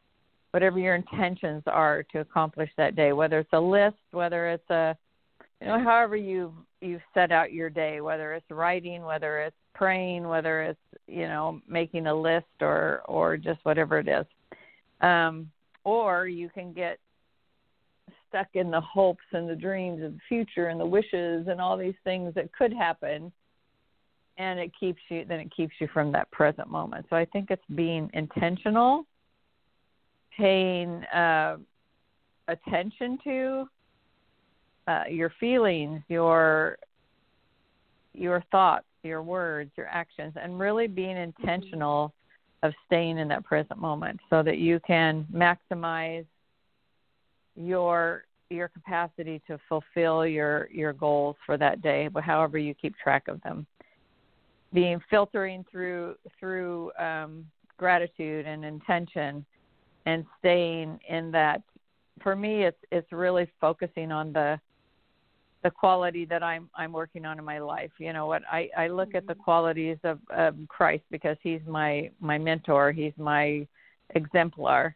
whatever 0.52 0.78
your 0.78 0.94
intentions 0.94 1.62
are 1.66 2.02
to 2.04 2.20
accomplish 2.20 2.70
that 2.76 2.96
day 2.96 3.12
whether 3.12 3.38
it's 3.38 3.52
a 3.52 3.60
list 3.60 3.96
whether 4.10 4.48
it's 4.48 4.70
a 4.70 4.96
you 5.60 5.66
know 5.66 5.82
however 5.82 6.16
you 6.16 6.52
you 6.80 7.00
set 7.14 7.32
out 7.32 7.52
your 7.52 7.70
day 7.70 8.00
whether 8.00 8.34
it's 8.34 8.50
writing 8.50 9.02
whether 9.02 9.40
it's 9.40 9.56
praying 9.74 10.26
whether 10.26 10.62
it's 10.62 10.80
you 11.06 11.26
know 11.26 11.60
making 11.68 12.06
a 12.06 12.14
list 12.14 12.46
or 12.60 13.02
or 13.06 13.36
just 13.36 13.60
whatever 13.62 13.98
it 13.98 14.08
is. 14.08 14.26
Um 15.00 15.50
or 15.84 16.26
you 16.28 16.50
can 16.50 16.72
get 16.74 16.98
stuck 18.28 18.48
in 18.54 18.70
the 18.70 18.80
hopes 18.80 19.24
and 19.32 19.48
the 19.48 19.56
dreams 19.56 20.02
of 20.02 20.12
the 20.12 20.20
future 20.28 20.68
and 20.68 20.78
the 20.78 20.86
wishes 20.86 21.46
and 21.48 21.60
all 21.60 21.76
these 21.76 21.94
things 22.04 22.34
that 22.34 22.52
could 22.52 22.72
happen 22.72 23.32
and 24.40 24.58
it 24.58 24.72
keeps 24.80 25.00
you 25.10 25.24
then 25.28 25.38
it 25.38 25.52
keeps 25.54 25.74
you 25.80 25.88
from 25.92 26.10
that 26.12 26.30
present 26.30 26.68
moment. 26.68 27.04
So 27.10 27.16
i 27.16 27.24
think 27.26 27.50
it's 27.50 27.62
being 27.74 28.10
intentional 28.14 29.04
paying 30.36 31.04
uh, 31.04 31.56
attention 32.48 33.18
to 33.22 33.68
uh, 34.88 35.02
your 35.10 35.32
feelings 35.38 36.00
your 36.08 36.78
your 38.14 38.42
thoughts 38.50 38.86
your 39.02 39.22
words 39.22 39.70
your 39.76 39.86
actions 39.88 40.32
and 40.40 40.58
really 40.58 40.86
being 40.86 41.16
intentional 41.16 42.12
of 42.62 42.72
staying 42.86 43.18
in 43.18 43.28
that 43.28 43.44
present 43.44 43.78
moment 43.78 44.18
so 44.30 44.42
that 44.42 44.58
you 44.58 44.80
can 44.86 45.26
maximize 45.32 46.26
your 47.56 48.24
your 48.48 48.68
capacity 48.68 49.40
to 49.46 49.58
fulfill 49.68 50.26
your 50.26 50.68
your 50.72 50.92
goals 50.92 51.36
for 51.44 51.58
that 51.58 51.82
day 51.82 52.08
however 52.22 52.56
you 52.56 52.74
keep 52.74 52.96
track 52.96 53.28
of 53.28 53.40
them 53.42 53.66
being 54.72 55.00
filtering 55.10 55.64
through 55.70 56.14
through 56.38 56.92
um, 56.98 57.44
gratitude 57.76 58.46
and 58.46 58.64
intention 58.64 59.44
and 60.06 60.24
staying 60.38 60.98
in 61.08 61.30
that 61.30 61.62
for 62.22 62.36
me 62.36 62.64
it's 62.64 62.78
it's 62.90 63.10
really 63.12 63.50
focusing 63.60 64.12
on 64.12 64.32
the 64.32 64.58
the 65.62 65.70
quality 65.70 66.24
that 66.24 66.42
I'm 66.42 66.68
I'm 66.74 66.92
working 66.92 67.24
on 67.24 67.38
in 67.38 67.44
my 67.44 67.58
life. 67.58 67.90
You 67.98 68.12
know 68.12 68.26
what 68.26 68.42
I 68.50 68.68
I 68.76 68.88
look 68.88 69.14
at 69.14 69.26
the 69.26 69.34
qualities 69.34 69.98
of, 70.04 70.18
of 70.30 70.54
Christ 70.68 71.04
because 71.10 71.36
he's 71.42 71.60
my 71.66 72.10
my 72.20 72.38
mentor, 72.38 72.92
he's 72.92 73.12
my 73.18 73.66
exemplar. 74.14 74.94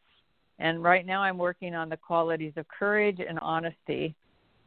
And 0.58 0.82
right 0.82 1.04
now 1.04 1.22
I'm 1.22 1.36
working 1.36 1.74
on 1.74 1.88
the 1.88 1.96
qualities 1.96 2.52
of 2.56 2.66
courage 2.68 3.18
and 3.26 3.38
honesty. 3.40 4.14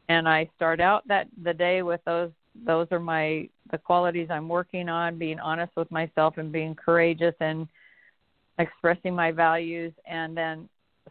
And 0.10 0.28
I 0.28 0.50
start 0.56 0.80
out 0.80 1.08
that 1.08 1.28
the 1.43 1.54
day 1.54 1.82
with 1.82 2.02
those 2.06 2.32
those 2.65 2.88
are 2.91 3.00
my 3.00 3.50
the 3.72 3.78
qualities 3.78 4.28
I'm 4.30 4.48
working 4.48 4.89
on, 4.89 5.17
being 5.17 5.39
honest 5.39 5.74
with 5.76 5.91
myself 5.91 6.38
and 6.38 6.52
being 6.52 6.76
courageous 6.76 7.36
and 7.39 7.67
expressing 8.60 9.13
my 9.13 9.32
values 9.32 9.93
and 10.08 10.36
then 10.36 10.67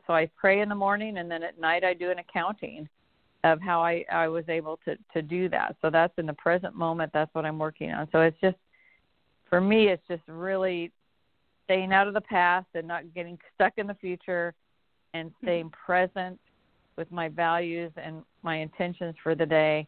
so 0.07 0.13
I 0.13 0.29
pray 0.37 0.61
in 0.61 0.69
the 0.69 0.75
morning 0.75 1.19
and 1.19 1.31
then 1.31 1.43
at 1.43 1.59
night 1.59 1.85
I 1.85 1.95
do 1.95 2.11
an 2.11 2.19
accounting 2.19 2.89
of 3.45 3.61
how 3.61 3.83
I, 3.83 4.05
I 4.11 4.29
was 4.29 4.45
able 4.49 4.79
to, 4.85 4.97
to 5.15 5.23
do 5.23 5.49
that. 5.51 5.77
So 5.81 5.91
that's 5.91 6.13
in 6.19 6.27
the 6.27 6.35
present 6.35 6.75
moment. 6.75 7.13
That's 7.13 7.33
what 7.35 7.45
I'm 7.45 7.59
working 7.59 7.93
on. 7.93 8.09
So 8.13 8.21
it's 8.21 8.39
just, 8.41 8.57
for 9.49 9.61
me, 9.61 9.89
it's 9.89 10.03
just 10.09 10.23
really 10.27 10.91
staying 11.65 11.93
out 11.93 12.09
of 12.09 12.15
the 12.15 12.21
past 12.21 12.67
and 12.75 12.87
not 12.87 13.15
getting 13.15 13.39
stuck 13.55 13.75
in 13.77 13.87
the 13.87 13.95
future 13.95 14.55
and 15.15 15.31
hmm. 15.41 15.47
staying 15.47 15.71
present 15.71 16.39
with 16.97 17.11
my 17.13 17.29
values 17.29 17.93
and 17.97 18.23
my 18.43 18.57
intentions 18.57 19.15
for 19.23 19.35
the 19.35 19.47
day 19.47 19.87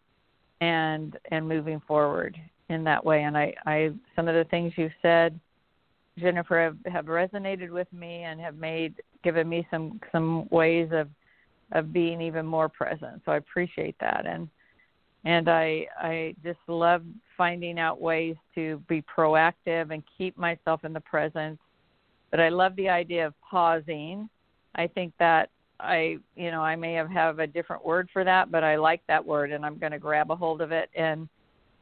and, 0.61 1.19
and 1.31 1.49
moving 1.49 1.81
forward 1.87 2.37
in 2.69 2.85
that 2.85 3.05
way. 3.05 3.23
And 3.23 3.37
I, 3.37 3.55
I, 3.67 3.91
some 4.17 4.29
of 4.29 4.35
the 4.35 4.45
things 4.51 4.73
you've 4.77 4.93
said, 5.03 5.39
Jennifer, 6.19 6.61
have, 6.61 6.93
have 6.93 7.07
resonated 7.07 7.71
with 7.71 7.91
me 7.93 8.25
and 8.25 8.41
have 8.41 8.57
made, 8.57 8.95
given 9.23 9.49
me 9.49 9.67
some, 9.71 10.01
some 10.11 10.49
ways 10.51 10.89
of, 10.93 11.09
of 11.73 11.93
being 11.93 12.21
even 12.21 12.45
more 12.45 12.69
present. 12.69 13.23
So 13.25 13.33
I 13.33 13.37
appreciate 13.37 13.97
that 14.01 14.27
and 14.27 14.49
and 15.25 15.49
I 15.49 15.87
I 16.01 16.35
just 16.45 16.59
love 16.69 17.03
finding 17.37 17.79
out 17.79 18.01
ways 18.01 18.37
to 18.55 18.83
be 18.89 19.03
proactive 19.03 19.93
and 19.93 20.03
keep 20.17 20.37
myself 20.37 20.85
in 20.85 20.93
the 20.93 21.01
present. 21.01 21.59
But 22.31 22.41
I 22.41 22.49
love 22.49 22.77
the 22.77 22.89
idea 22.89 23.27
of 23.27 23.35
pausing. 23.41 24.29
I 24.75 24.87
think 24.87 25.13
that 25.19 25.51
I 25.81 26.19
you 26.35 26.51
know 26.51 26.63
I 26.63 26.77
may 26.77 26.95
have 26.95 27.11
have 27.11 27.39
a 27.39 27.47
different 27.47 27.85
word 27.85 28.09
for 28.13 28.25
that, 28.25 28.51
but 28.51 28.65
I 28.65 28.77
like 28.77 29.03
that 29.09 29.25
word 29.25 29.53
and 29.53 29.65
I'm 29.65 29.79
going 29.79 29.93
to 29.93 29.99
grab 29.99 30.31
a 30.31 30.37
hold 30.37 30.61
of 30.61 30.73
it 30.73 30.91
and 30.95 31.29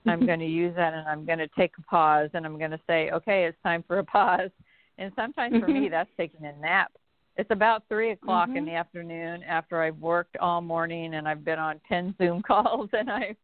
I'm 0.07 0.25
going 0.27 0.41
to 0.41 0.47
use 0.47 0.75
that 0.77 0.95
and 0.95 1.09
I'm 1.09 1.25
going 1.25 1.39
to 1.39 1.49
take 1.49 1.73
a 1.79 1.83
pause 1.83 2.31
and 2.35 2.45
I'm 2.47 2.59
going 2.59 2.71
to 2.71 2.81
say, 2.87 3.11
okay, 3.11 3.45
it's 3.45 3.59
time 3.63 3.83
for 3.87 3.99
a 3.99 4.05
pause. 4.05 4.51
And 4.99 5.13
sometimes 5.17 5.59
for 5.59 5.69
me, 5.69 5.89
that's 5.89 6.11
taking 6.17 6.45
a 6.45 6.53
nap 6.61 6.93
it's 7.39 7.51
about 7.51 7.83
three 7.89 8.13
o'clock 8.13 8.49
Mm-hmm. 8.49 8.59
in 8.59 8.65
the 8.65 8.73
afternoon 8.73 9.43
after 9.43 9.83
I've 9.83 9.99
worked 9.99 10.37
all 10.39 10.61
morning 10.63 11.15
and 11.15 11.29
I've 11.29 11.45
been 11.45 11.59
on 11.59 11.81
ten 11.89 12.15
Zoom 12.19 12.43
calls 12.43 12.89
and 12.93 13.11
I 13.11 13.37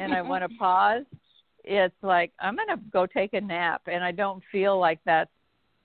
and 0.00 0.14
I 0.14 0.22
want 0.22 0.42
to 0.44 0.48
pause. 0.58 1.04
It's 1.62 1.94
like 2.02 2.32
I'm 2.40 2.56
gonna 2.56 2.80
go 2.92 3.06
take 3.06 3.34
a 3.34 3.40
nap 3.40 3.82
and 3.86 4.02
I 4.02 4.12
don't 4.12 4.42
feel 4.50 4.78
like 4.78 4.98
that's 5.04 5.30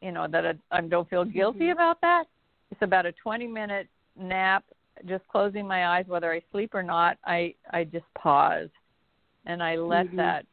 you 0.01 0.11
know 0.13 0.25
that 0.29 0.45
I, 0.45 0.53
I 0.71 0.81
don't 0.81 1.09
feel 1.09 1.25
guilty 1.25 1.65
Mhm. 1.67 1.73
about 1.73 1.99
that. 2.01 2.25
It's 2.71 2.81
about 2.81 3.05
a 3.05 3.11
20 3.11 3.45
minute 3.47 3.87
nap, 4.19 4.63
just 5.05 5.27
closing 5.27 5.67
my 5.67 5.87
eyes 5.87 6.05
whether 6.07 6.31
I 6.31 6.41
sleep 6.51 6.73
or 6.73 6.83
not. 6.83 7.17
I 7.25 7.55
I 7.71 7.83
just 7.85 8.05
pause. 8.17 8.69
And 9.45 9.63
I 9.63 9.75
let 9.77 10.07
Mhm. 10.07 10.15
that 10.17 10.45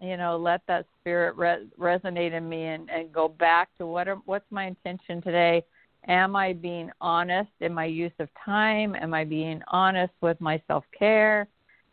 you 0.00 0.16
know 0.16 0.36
let 0.36 0.62
that 0.66 0.86
spirit 1.00 1.36
re- 1.36 1.68
resonate 1.78 2.32
in 2.32 2.48
me 2.48 2.64
and 2.64 2.90
and 2.90 3.12
go 3.12 3.28
back 3.28 3.68
to 3.78 3.86
what 3.86 4.08
are, 4.08 4.16
what's 4.26 4.50
my 4.50 4.64
intention 4.66 5.22
today? 5.22 5.62
Am 6.06 6.36
i 6.36 6.52
being 6.52 6.90
honest 7.00 7.50
in 7.60 7.72
my 7.72 7.86
use 7.86 8.12
of 8.18 8.28
time? 8.44 8.94
Am 8.96 9.14
i 9.14 9.24
being 9.24 9.62
honest 9.68 10.12
with 10.20 10.40
my 10.40 10.60
self 10.66 10.84
care 10.98 11.48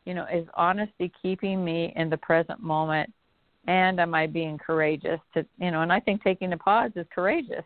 you 0.05 0.13
know 0.13 0.25
is 0.33 0.47
honesty 0.55 1.11
keeping 1.21 1.63
me 1.63 1.93
in 1.95 2.09
the 2.09 2.17
present 2.17 2.59
moment? 2.61 3.11
And 3.67 3.99
am 3.99 4.13
i 4.15 4.27
being 4.27 4.57
courageous 4.57 5.19
to 5.33 5.45
you 5.59 5.71
know 5.71 5.81
and 5.81 5.93
i 5.93 5.99
think 5.99 6.23
taking 6.23 6.53
a 6.53 6.57
pause 6.57 6.91
is 6.95 7.05
courageous 7.13 7.65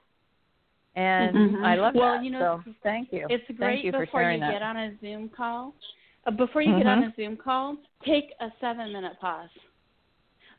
and 0.96 1.36
Mhm. 1.36 1.64
i 1.66 1.76
love 1.76 1.94
well, 1.96 2.04
that 2.06 2.16
Well, 2.16 2.24
you 2.24 2.32
know, 2.32 2.62
so 2.66 2.74
thank 2.84 3.12
you 3.12 3.28
It's 3.30 3.46
thank 3.48 3.60
great 3.60 3.84
you 3.86 3.92
for 3.92 4.06
before 4.06 4.22
sharing 4.22 4.40
you 4.40 4.46
that. 4.46 4.52
get 4.54 4.62
on 4.62 4.78
a 4.78 4.98
Zoom 5.02 5.30
call. 5.30 5.74
Uh, 6.26 6.32
before 6.32 6.62
you 6.62 6.76
get 6.78 6.88
on 6.88 7.04
a 7.04 7.14
Zoom 7.16 7.38
call, 7.38 7.78
take 8.06 8.34
a 8.40 8.50
seven 8.60 8.92
minute 8.94 9.20
pause. 9.20 9.50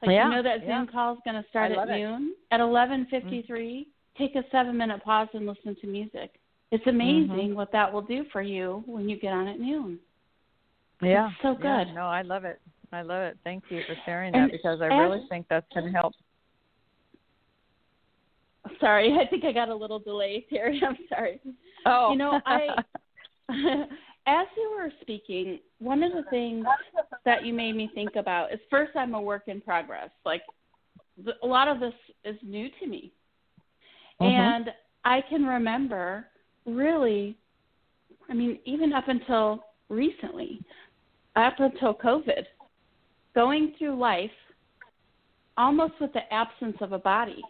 Like 0.02 0.10
Yeah, 0.12 0.28
you 0.28 0.30
know 0.36 0.42
that 0.42 0.62
yeah. 0.62 0.78
Zoom 0.78 0.86
call 0.88 1.14
is 1.14 1.20
going 1.24 1.42
to 1.42 1.48
start 1.48 1.72
at 1.72 1.76
love 1.78 1.88
it. 1.88 1.96
Noon. 1.98 2.34
At 2.50 2.60
eleven 2.60 3.06
fifty 3.06 3.42
three, 3.42 3.88
take 4.18 4.36
a 4.36 4.44
seven 4.50 4.76
minute 4.76 5.02
pause 5.02 5.28
and 5.32 5.46
listen 5.46 5.74
to 5.80 5.86
music. 5.86 6.38
It's 6.70 6.86
amazing 6.86 7.30
Mm-hmm. 7.30 7.54
what 7.54 7.72
that 7.72 7.92
will 7.92 8.02
do 8.02 8.24
for 8.32 8.42
you 8.42 8.82
when 8.86 9.08
you 9.08 9.16
get 9.18 9.32
on 9.32 9.48
at 9.48 9.58
noon. 9.58 9.98
Yeah. 11.00 11.30
so 11.42 11.56
yeah. 11.62 11.84
good. 11.84 11.94
No, 11.94 12.02
I 12.02 12.22
love 12.22 12.44
it. 12.44 12.60
I 12.92 13.02
love 13.02 13.22
it. 13.22 13.36
Thank 13.44 13.64
you 13.70 13.82
for 13.86 13.94
sharing 14.04 14.34
And 14.34 14.50
that 14.50 14.52
because 14.52 14.80
I 14.80 14.86
as- 14.86 14.90
really 14.92 15.26
think 15.28 15.46
that's 15.48 15.66
going 15.74 15.86
to 15.86 15.92
help. 15.98 16.14
Sorry, 18.80 19.16
I 19.20 19.26
think 19.28 19.44
I 19.44 19.52
got 19.52 19.68
a 19.68 19.74
little 19.74 19.98
delay, 19.98 20.46
Terry. 20.50 20.80
I'm 20.86 20.96
sorry. 21.08 21.40
Oh, 21.84 22.12
You 22.12 22.18
know, 22.18 22.40
I 22.46 22.68
as 24.26 24.46
you 24.56 24.76
were 24.76 24.90
speaking, 25.00 25.60
one 25.78 26.02
of 26.02 26.12
the 26.12 26.24
things 26.30 26.66
that 27.24 27.44
you 27.44 27.54
made 27.54 27.76
me 27.76 27.90
think 27.94 28.16
about 28.16 28.52
is 28.52 28.58
first 28.70 28.92
I'm 28.96 29.14
a 29.14 29.20
work 29.20 29.44
in 29.46 29.60
progress. 29.60 30.10
Like 30.24 30.42
a 31.42 31.46
lot 31.46 31.68
of 31.68 31.80
this 31.80 31.94
is 32.24 32.36
new 32.42 32.68
to 32.80 32.86
me. 32.86 33.12
Mhm. 34.20 34.30
And 34.30 34.74
I 35.04 35.20
can 35.28 35.44
remember 35.44 36.26
really 36.64 37.36
I 38.28 38.34
mean 38.34 38.58
even 38.64 38.92
up 38.92 39.08
until 39.08 39.64
recently, 39.88 40.60
up 41.36 41.60
until 41.60 41.94
COVID, 41.94 42.44
going 43.34 43.74
through 43.78 43.96
life 43.96 44.30
almost 45.56 45.94
with 46.00 46.12
the 46.12 46.32
absence 46.32 46.76
of 46.80 46.92
a 46.92 46.98
body. 46.98 47.44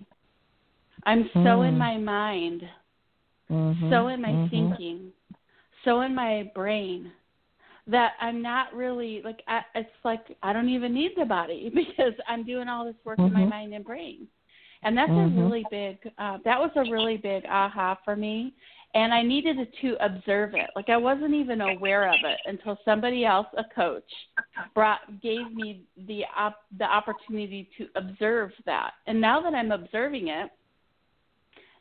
I'm 1.06 1.30
so 1.42 1.62
in 1.62 1.74
Mm. 1.74 1.78
my 1.78 1.96
mind 1.96 2.68
Mhm, 3.50 3.90
so 3.90 4.08
in 4.08 4.20
my 4.20 4.32
mhm. 4.32 4.50
thinking, 4.50 5.12
so 5.84 6.00
in 6.02 6.14
my 6.14 6.50
brain 6.54 7.12
that 7.86 8.14
I'm 8.20 8.42
not 8.42 8.74
really 8.74 9.22
like 9.22 9.42
I, 9.46 9.62
it's 9.76 9.88
like 10.04 10.36
I 10.42 10.52
don't 10.52 10.68
even 10.68 10.92
need 10.92 11.12
the 11.16 11.24
body 11.24 11.70
because 11.74 12.12
I'm 12.28 12.44
doing 12.44 12.68
all 12.68 12.84
this 12.84 12.96
work 13.04 13.20
in 13.24 13.32
my 13.32 13.44
Mhm. 13.44 13.50
mind 13.50 13.74
and 13.74 13.84
brain, 13.84 14.26
and 14.82 14.96
that's 14.96 15.16
a 15.16 15.28
really 15.28 15.64
big. 15.64 15.98
Uh, 16.18 16.38
that 16.44 16.58
was 16.58 16.72
a 16.76 16.84
really 16.84 17.16
big 17.16 17.44
aha 17.46 17.96
for 18.04 18.16
me, 18.16 18.54
and 18.94 19.14
I 19.14 19.22
needed 19.22 19.58
to 19.80 19.96
observe 20.04 20.54
it. 20.54 20.70
Like 20.74 20.88
I 20.88 20.96
wasn't 20.96 21.34
even 21.34 21.60
aware 21.60 22.08
of 22.12 22.24
it 22.24 22.40
until 22.46 22.78
somebody 22.84 23.24
else, 23.24 23.46
a 23.56 23.64
coach, 23.74 24.10
brought 24.74 25.20
gave 25.22 25.54
me 25.54 25.84
the 26.08 26.24
op, 26.36 26.56
the 26.78 26.84
opportunity 26.84 27.70
to 27.78 27.88
observe 27.94 28.50
that, 28.64 28.94
and 29.06 29.20
now 29.20 29.40
that 29.40 29.54
I'm 29.54 29.70
observing 29.72 30.28
it 30.28 30.50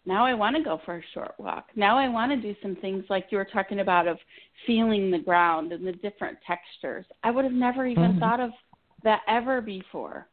now 0.06 0.26
I 0.26 0.34
want 0.34 0.56
to 0.56 0.64
go 0.64 0.80
for 0.86 0.98
a 0.98 1.04
short 1.14 1.34
walk. 1.40 1.70
Now 1.76 1.98
I 1.98 2.08
want 2.08 2.32
to 2.32 2.38
do 2.38 2.56
some 2.62 2.76
things 2.78 3.04
like 3.10 3.28
you 3.30 3.38
were 3.38 3.46
talking 3.46 3.80
about 3.80 4.08
of 4.08 4.18
feeling 4.68 5.10
the 5.10 5.20
ground 5.20 5.72
and 5.72 5.86
the 5.86 5.94
different 5.94 6.38
textures. 6.46 7.06
I 7.24 7.32
would 7.32 7.44
have 7.44 7.54
never 7.54 7.86
even 7.88 8.14
Mhm. 8.14 8.20
thought 8.20 8.40
of 8.40 8.52
that 9.04 9.22
ever 9.28 9.62
before. 9.62 10.28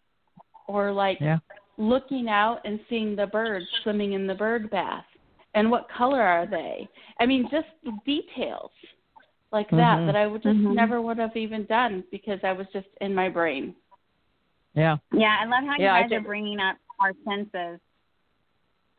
Or 0.66 0.92
like 0.92 1.20
Yeah. 1.20 1.38
looking 1.78 2.28
out 2.28 2.60
and 2.64 2.84
seeing 2.88 3.16
the 3.16 3.26
birds 3.26 3.66
swimming 3.82 4.12
in 4.12 4.26
the 4.26 4.34
bird 4.34 4.70
bath. 4.70 5.06
And 5.54 5.70
what 5.70 5.88
color 5.88 6.22
are 6.22 6.46
they? 6.46 6.88
I 7.18 7.26
mean, 7.26 7.48
just 7.50 7.68
the 7.82 7.92
details 8.04 8.72
like 9.52 9.68
that 9.70 9.98
Mhm. 9.98 10.06
that 10.06 10.16
I 10.16 10.26
would 10.26 10.42
just 10.42 10.58
Mhm. 10.58 10.74
never 10.74 11.00
would 11.02 11.18
have 11.18 11.36
even 11.36 11.64
done 11.66 12.04
because 12.10 12.42
I 12.42 12.52
was 12.52 12.66
just 12.72 12.88
in 13.00 13.14
my 13.14 13.28
brain. 13.28 13.76
Yeah. 14.74 14.98
Yeah, 15.12 15.38
I 15.40 15.44
love 15.44 15.64
how 15.64 15.76
you 15.76 15.84
Yeah, 15.84 16.02
guys 16.02 16.12
are 16.12 16.20
bringing 16.20 16.58
up 16.58 16.78
our 16.98 17.12
senses. 17.24 17.80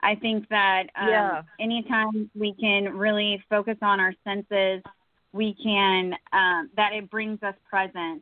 I 0.03 0.15
think 0.15 0.47
that 0.49 0.83
um, 0.95 1.09
Yeah. 1.09 1.41
anytime 1.59 2.29
we 2.35 2.53
can 2.59 2.95
really 2.95 3.43
focus 3.49 3.77
on 3.81 3.99
our 3.99 4.13
senses, 4.23 4.83
we 5.31 5.55
can 5.63 6.13
um, 6.33 6.69
that 6.75 6.93
it 6.93 7.09
brings 7.09 7.41
us 7.41 7.55
present. 7.69 8.21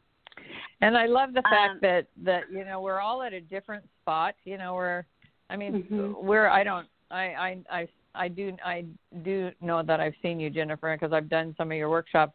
And 0.81 0.97
I 0.97 1.05
love 1.07 1.33
the 1.33 1.41
fact 1.43 1.73
Um, 1.73 1.79
that 1.81 2.07
that 2.23 2.43
you 2.51 2.63
know 2.63 2.81
we're 2.81 2.99
all 2.99 3.21
at 3.23 3.33
a 3.33 3.41
different 3.41 3.83
spot. 4.01 4.35
You 4.45 4.57
know, 4.57 4.75
we're 4.75 5.05
I 5.49 5.55
mean 5.57 5.83
Mhm. 5.83 6.23
we're 6.23 6.47
I 6.47 6.63
don't 6.63 6.87
I 7.09 7.23
I 7.47 7.57
I 7.69 7.87
I 8.15 8.27
do 8.27 8.55
I 8.63 8.85
do 9.23 9.51
know 9.61 9.83
that 9.83 9.99
I've 9.99 10.15
seen 10.21 10.39
you 10.39 10.49
Jennifer 10.49 10.95
because 10.95 11.13
I've 11.13 11.29
done 11.29 11.53
some 11.57 11.71
of 11.71 11.77
your 11.77 11.89
workshops 11.89 12.33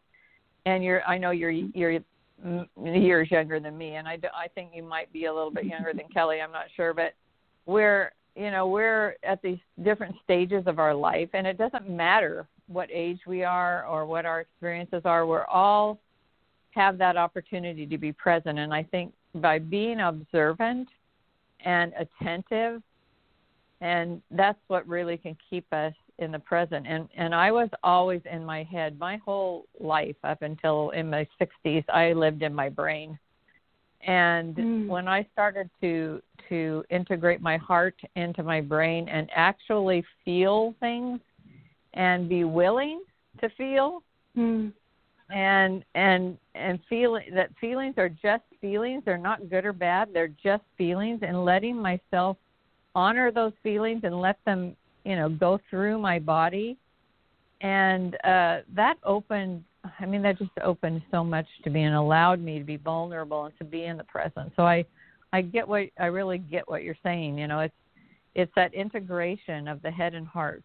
and 0.65 0.83
you're 0.83 1.03
I 1.05 1.17
know 1.17 1.31
you're 1.31 1.51
you're 1.51 1.99
mm, 2.45 2.67
years 2.75 3.31
younger 3.31 3.59
than 3.59 3.77
me 3.77 3.95
and 3.95 4.07
I 4.07 4.17
do, 4.17 4.27
I 4.33 4.47
think 4.49 4.71
you 4.73 4.83
might 4.83 5.11
be 5.11 5.25
a 5.25 5.33
little 5.33 5.51
bit 5.51 5.65
younger 5.65 5.93
than 5.93 6.07
Kelly. 6.13 6.41
I'm 6.41 6.51
not 6.51 6.65
sure, 6.75 6.93
but 6.93 7.13
we're 7.65 8.11
you 8.37 8.51
know 8.51 8.67
we're 8.67 9.15
at 9.23 9.41
these 9.41 9.59
different 9.83 10.15
stages 10.23 10.63
of 10.67 10.79
our 10.79 10.93
life 10.93 11.29
and 11.33 11.47
it 11.47 11.57
doesn't 11.57 11.89
matter 11.89 12.47
what 12.67 12.89
age 12.91 13.19
we 13.25 13.43
are 13.43 13.85
or 13.85 14.05
what 14.05 14.25
our 14.25 14.41
experiences 14.41 15.01
are. 15.05 15.25
We're 15.25 15.45
all 15.45 15.99
have 16.71 16.97
that 16.99 17.17
opportunity 17.17 17.85
to 17.87 17.97
be 17.97 18.11
present. 18.11 18.59
And 18.59 18.73
I 18.73 18.83
think 18.83 19.13
by 19.35 19.59
being 19.59 19.99
observant 19.99 20.87
and 21.65 21.93
attentive, 21.97 22.81
and 23.81 24.21
that's 24.31 24.59
what 24.67 24.87
really 24.87 25.17
can 25.17 25.35
keep 25.49 25.65
us 25.71 25.93
in 26.19 26.31
the 26.31 26.39
present. 26.39 26.85
And 26.87 27.07
and 27.15 27.33
I 27.33 27.51
was 27.51 27.69
always 27.83 28.21
in 28.31 28.43
my 28.43 28.63
head 28.63 28.97
my 28.99 29.17
whole 29.17 29.65
life 29.79 30.15
up 30.23 30.41
until 30.41 30.91
in 30.91 31.09
my 31.09 31.27
60s. 31.39 31.83
I 31.89 32.13
lived 32.13 32.41
in 32.41 32.53
my 32.53 32.69
brain. 32.69 33.17
And 34.07 34.55
Mm. 34.55 34.87
when 34.87 35.07
I 35.07 35.23
started 35.33 35.69
to 35.81 36.21
to 36.49 36.83
integrate 36.89 37.41
my 37.41 37.57
heart 37.57 37.95
into 38.15 38.41
my 38.41 38.61
brain 38.61 39.09
and 39.09 39.29
actually 39.35 40.01
feel 40.23 40.73
things 40.79 41.19
and 41.93 42.29
be 42.29 42.45
willing 42.45 43.01
to 43.41 43.49
feel 43.49 44.01
Hmm. 44.33 44.69
and 45.29 45.83
and 45.95 46.37
and 46.55 46.79
feeling 46.87 47.33
that 47.33 47.49
feelings 47.59 47.95
are 47.97 48.07
just 48.07 48.43
feelings 48.61 49.03
they're 49.03 49.17
not 49.17 49.49
good 49.49 49.65
or 49.65 49.73
bad 49.73 50.13
they're 50.13 50.29
just 50.41 50.63
feelings 50.77 51.19
and 51.21 51.43
letting 51.43 51.75
myself 51.75 52.37
honor 52.95 53.29
those 53.29 53.51
feelings 53.61 54.01
and 54.05 54.21
let 54.21 54.37
them 54.45 54.73
you 55.03 55.17
know 55.17 55.27
go 55.27 55.59
through 55.69 55.97
my 55.97 56.17
body 56.17 56.77
and 57.59 58.15
uh 58.23 58.59
that 58.73 58.95
opened 59.03 59.63
i 59.99 60.05
mean 60.05 60.21
that 60.21 60.37
just 60.37 60.51
opened 60.63 61.01
so 61.11 61.23
much 61.23 61.45
to 61.63 61.69
me 61.69 61.83
and 61.83 61.95
allowed 61.95 62.39
me 62.39 62.59
to 62.59 62.65
be 62.65 62.77
vulnerable 62.77 63.45
and 63.45 63.57
to 63.57 63.63
be 63.63 63.85
in 63.85 63.97
the 63.97 64.03
present 64.03 64.51
so 64.55 64.63
i 64.63 64.83
i 65.33 65.41
get 65.41 65.67
what 65.67 65.83
i 65.99 66.05
really 66.05 66.37
get 66.37 66.67
what 66.69 66.83
you're 66.83 66.95
saying 67.03 67.37
you 67.37 67.47
know 67.47 67.59
it's 67.59 67.75
it's 68.35 68.51
that 68.55 68.73
integration 68.73 69.67
of 69.67 69.81
the 69.81 69.91
head 69.91 70.13
and 70.13 70.27
heart 70.27 70.63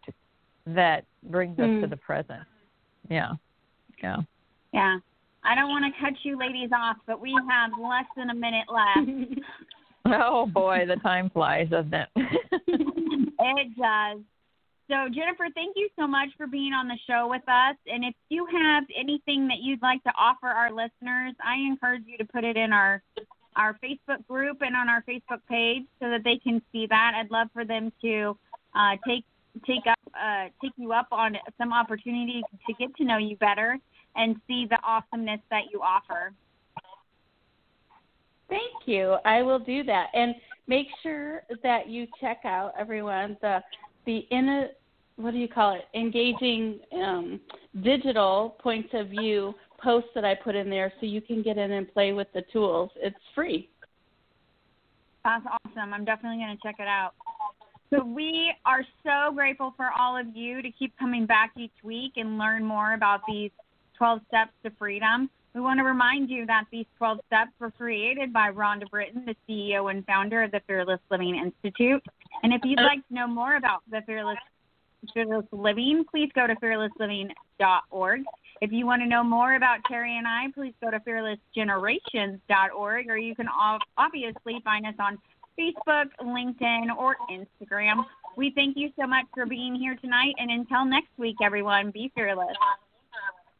that 0.65 1.05
brings 1.23 1.57
us 1.59 1.69
to 1.81 1.87
Mm. 1.87 1.89
the 1.89 1.97
present 1.97 2.43
yeah 3.09 3.31
yeah 4.01 4.17
Yeah. 4.71 4.97
I 5.45 5.55
don't 5.55 5.69
want 5.69 5.83
to 5.93 6.01
cut 6.01 6.13
you 6.23 6.39
ladies 6.39 6.69
off, 6.73 6.95
but 7.05 7.19
we 7.19 7.35
have 7.49 7.71
less 7.77 8.05
than 8.15 8.29
a 8.29 8.33
minute 8.33 8.67
left. 8.69 9.41
Oh 10.05 10.45
boy, 10.45 10.85
the 10.87 10.97
time 10.97 11.29
flies, 11.29 11.69
doesn't 11.69 11.93
it? 11.93 12.09
it 12.17 13.67
does. 13.77 14.19
So, 14.89 15.07
Jennifer, 15.13 15.47
thank 15.55 15.75
you 15.77 15.87
so 15.97 16.07
much 16.07 16.29
for 16.37 16.45
being 16.45 16.73
on 16.73 16.87
the 16.87 16.97
show 17.07 17.27
with 17.29 17.47
us. 17.47 17.75
And 17.87 18.03
if 18.03 18.13
you 18.29 18.45
have 18.51 18.83
anything 18.97 19.47
that 19.47 19.59
you'd 19.61 19.81
like 19.81 20.03
to 20.03 20.11
offer 20.19 20.47
our 20.47 20.71
listeners, 20.71 21.33
I 21.43 21.55
encourage 21.55 22.03
you 22.05 22.17
to 22.17 22.25
put 22.25 22.43
it 22.43 22.57
in 22.57 22.73
our 22.73 23.01
our 23.55 23.77
Facebook 23.83 24.25
group 24.27 24.57
and 24.61 24.75
on 24.75 24.89
our 24.89 25.03
Facebook 25.03 25.39
page 25.47 25.83
so 26.01 26.09
that 26.09 26.23
they 26.23 26.37
can 26.37 26.61
see 26.71 26.87
that. 26.87 27.13
I'd 27.15 27.29
love 27.29 27.49
for 27.53 27.63
them 27.63 27.91
to 28.01 28.35
uh, 28.75 28.97
take 29.07 29.23
take 29.65 29.85
up 29.87 29.99
uh, 30.19 30.45
take 30.61 30.73
you 30.75 30.91
up 30.91 31.07
on 31.11 31.37
some 31.57 31.71
opportunity 31.71 32.43
to 32.67 32.73
get 32.73 32.95
to 32.97 33.05
know 33.05 33.17
you 33.17 33.37
better 33.37 33.77
and 34.15 34.35
see 34.47 34.65
the 34.69 34.77
awesomeness 34.83 35.39
that 35.49 35.63
you 35.71 35.81
offer. 35.81 36.33
Thank 38.49 38.85
you. 38.85 39.17
I 39.25 39.41
will 39.41 39.59
do 39.59 39.83
that, 39.83 40.07
and 40.13 40.35
make 40.67 40.87
sure 41.01 41.43
that 41.63 41.87
you 41.87 42.07
check 42.19 42.41
out 42.43 42.73
everyone 42.77 43.37
the 43.41 43.63
the 44.05 44.25
in 44.31 44.67
what 45.15 45.31
do 45.31 45.37
you 45.37 45.47
call 45.47 45.75
it 45.75 45.85
engaging 45.97 46.79
um, 46.93 47.39
digital 47.83 48.55
Points 48.61 48.89
of 48.93 49.13
You 49.13 49.53
posts 49.81 50.09
that 50.15 50.25
I 50.25 50.33
put 50.35 50.55
in 50.55 50.69
there, 50.69 50.91
so 50.99 51.05
you 51.05 51.21
can 51.21 51.43
get 51.43 51.57
in 51.57 51.71
and 51.71 51.91
play 51.93 52.13
with 52.13 52.27
the 52.33 52.43
tools. 52.53 52.89
It's 52.95 53.15
free. 53.35 53.69
That's 55.23 55.45
awesome. 55.45 55.93
I'm 55.93 56.05
definitely 56.05 56.39
going 56.39 56.57
to 56.57 56.63
check 56.63 56.75
it 56.79 56.87
out. 56.87 57.13
So 57.89 58.03
we 58.03 58.53
are 58.65 58.83
so 59.03 59.33
grateful 59.33 59.73
for 59.77 59.89
all 59.97 60.17
of 60.17 60.35
you 60.35 60.61
to 60.61 60.71
keep 60.71 60.97
coming 60.97 61.25
back 61.25 61.51
each 61.57 61.71
week 61.83 62.13
and 62.15 62.37
learn 62.37 62.63
more 62.63 62.93
about 62.93 63.21
these 63.27 63.51
12 63.97 64.21
steps 64.27 64.51
to 64.63 64.71
freedom. 64.79 65.29
We 65.53 65.61
want 65.61 65.77
to 65.79 65.83
remind 65.83 66.31
you 66.31 66.47
that 66.47 66.65
these 66.71 66.87
12 66.97 67.19
steps 67.27 67.51
were 67.59 67.69
created 67.69 68.33
by 68.33 68.49
Rhonda 68.49 68.89
Britten, 68.89 69.25
the 69.25 69.35
CEO 69.47 69.91
and 69.91 70.03
founder 70.07 70.41
of 70.41 70.51
the 70.51 70.61
Fearless 70.65 70.99
Living 71.11 71.35
Institute. 71.35 72.03
And 72.43 72.53
if 72.53 72.61
you'd 72.63 72.79
uh, 72.79 72.83
like 72.83 73.07
to 73.07 73.13
know 73.13 73.27
more 73.27 73.55
about 73.55 73.81
the 73.89 74.01
Fearless, 74.05 74.37
Fearless 75.13 75.45
Living, 75.51 76.05
please 76.09 76.29
go 76.35 76.45
to 76.45 76.55
fearlessliving.org. 76.55 78.21
If 78.61 78.71
you 78.71 78.85
want 78.85 79.01
to 79.01 79.07
know 79.07 79.23
more 79.23 79.55
about 79.55 79.79
Terry 79.89 80.17
and 80.17 80.27
I, 80.27 80.45
please 80.53 80.73
go 80.81 80.91
to 80.91 80.99
fearlessgenerations.org, 80.99 83.09
or 83.09 83.17
you 83.17 83.35
can 83.35 83.47
obviously 83.97 84.61
find 84.63 84.85
us 84.85 84.93
on 84.99 85.17
Facebook, 85.59 86.05
LinkedIn, 86.21 86.95
or 86.97 87.15
Instagram. 87.31 88.03
We 88.35 88.51
thank 88.55 88.77
you 88.77 88.91
so 88.99 89.07
much 89.07 89.25
for 89.33 89.45
being 89.45 89.75
here 89.75 89.95
tonight, 89.95 90.35
and 90.37 90.51
until 90.51 90.85
next 90.85 91.09
week, 91.17 91.37
everyone, 91.43 91.91
be 91.91 92.11
fearless. 92.15 92.55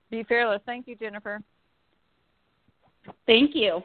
Be 0.10 0.24
fearless. 0.24 0.62
Thank 0.66 0.88
you, 0.88 0.96
Jennifer. 0.96 1.42
Thank 3.26 3.56
you. 3.56 3.84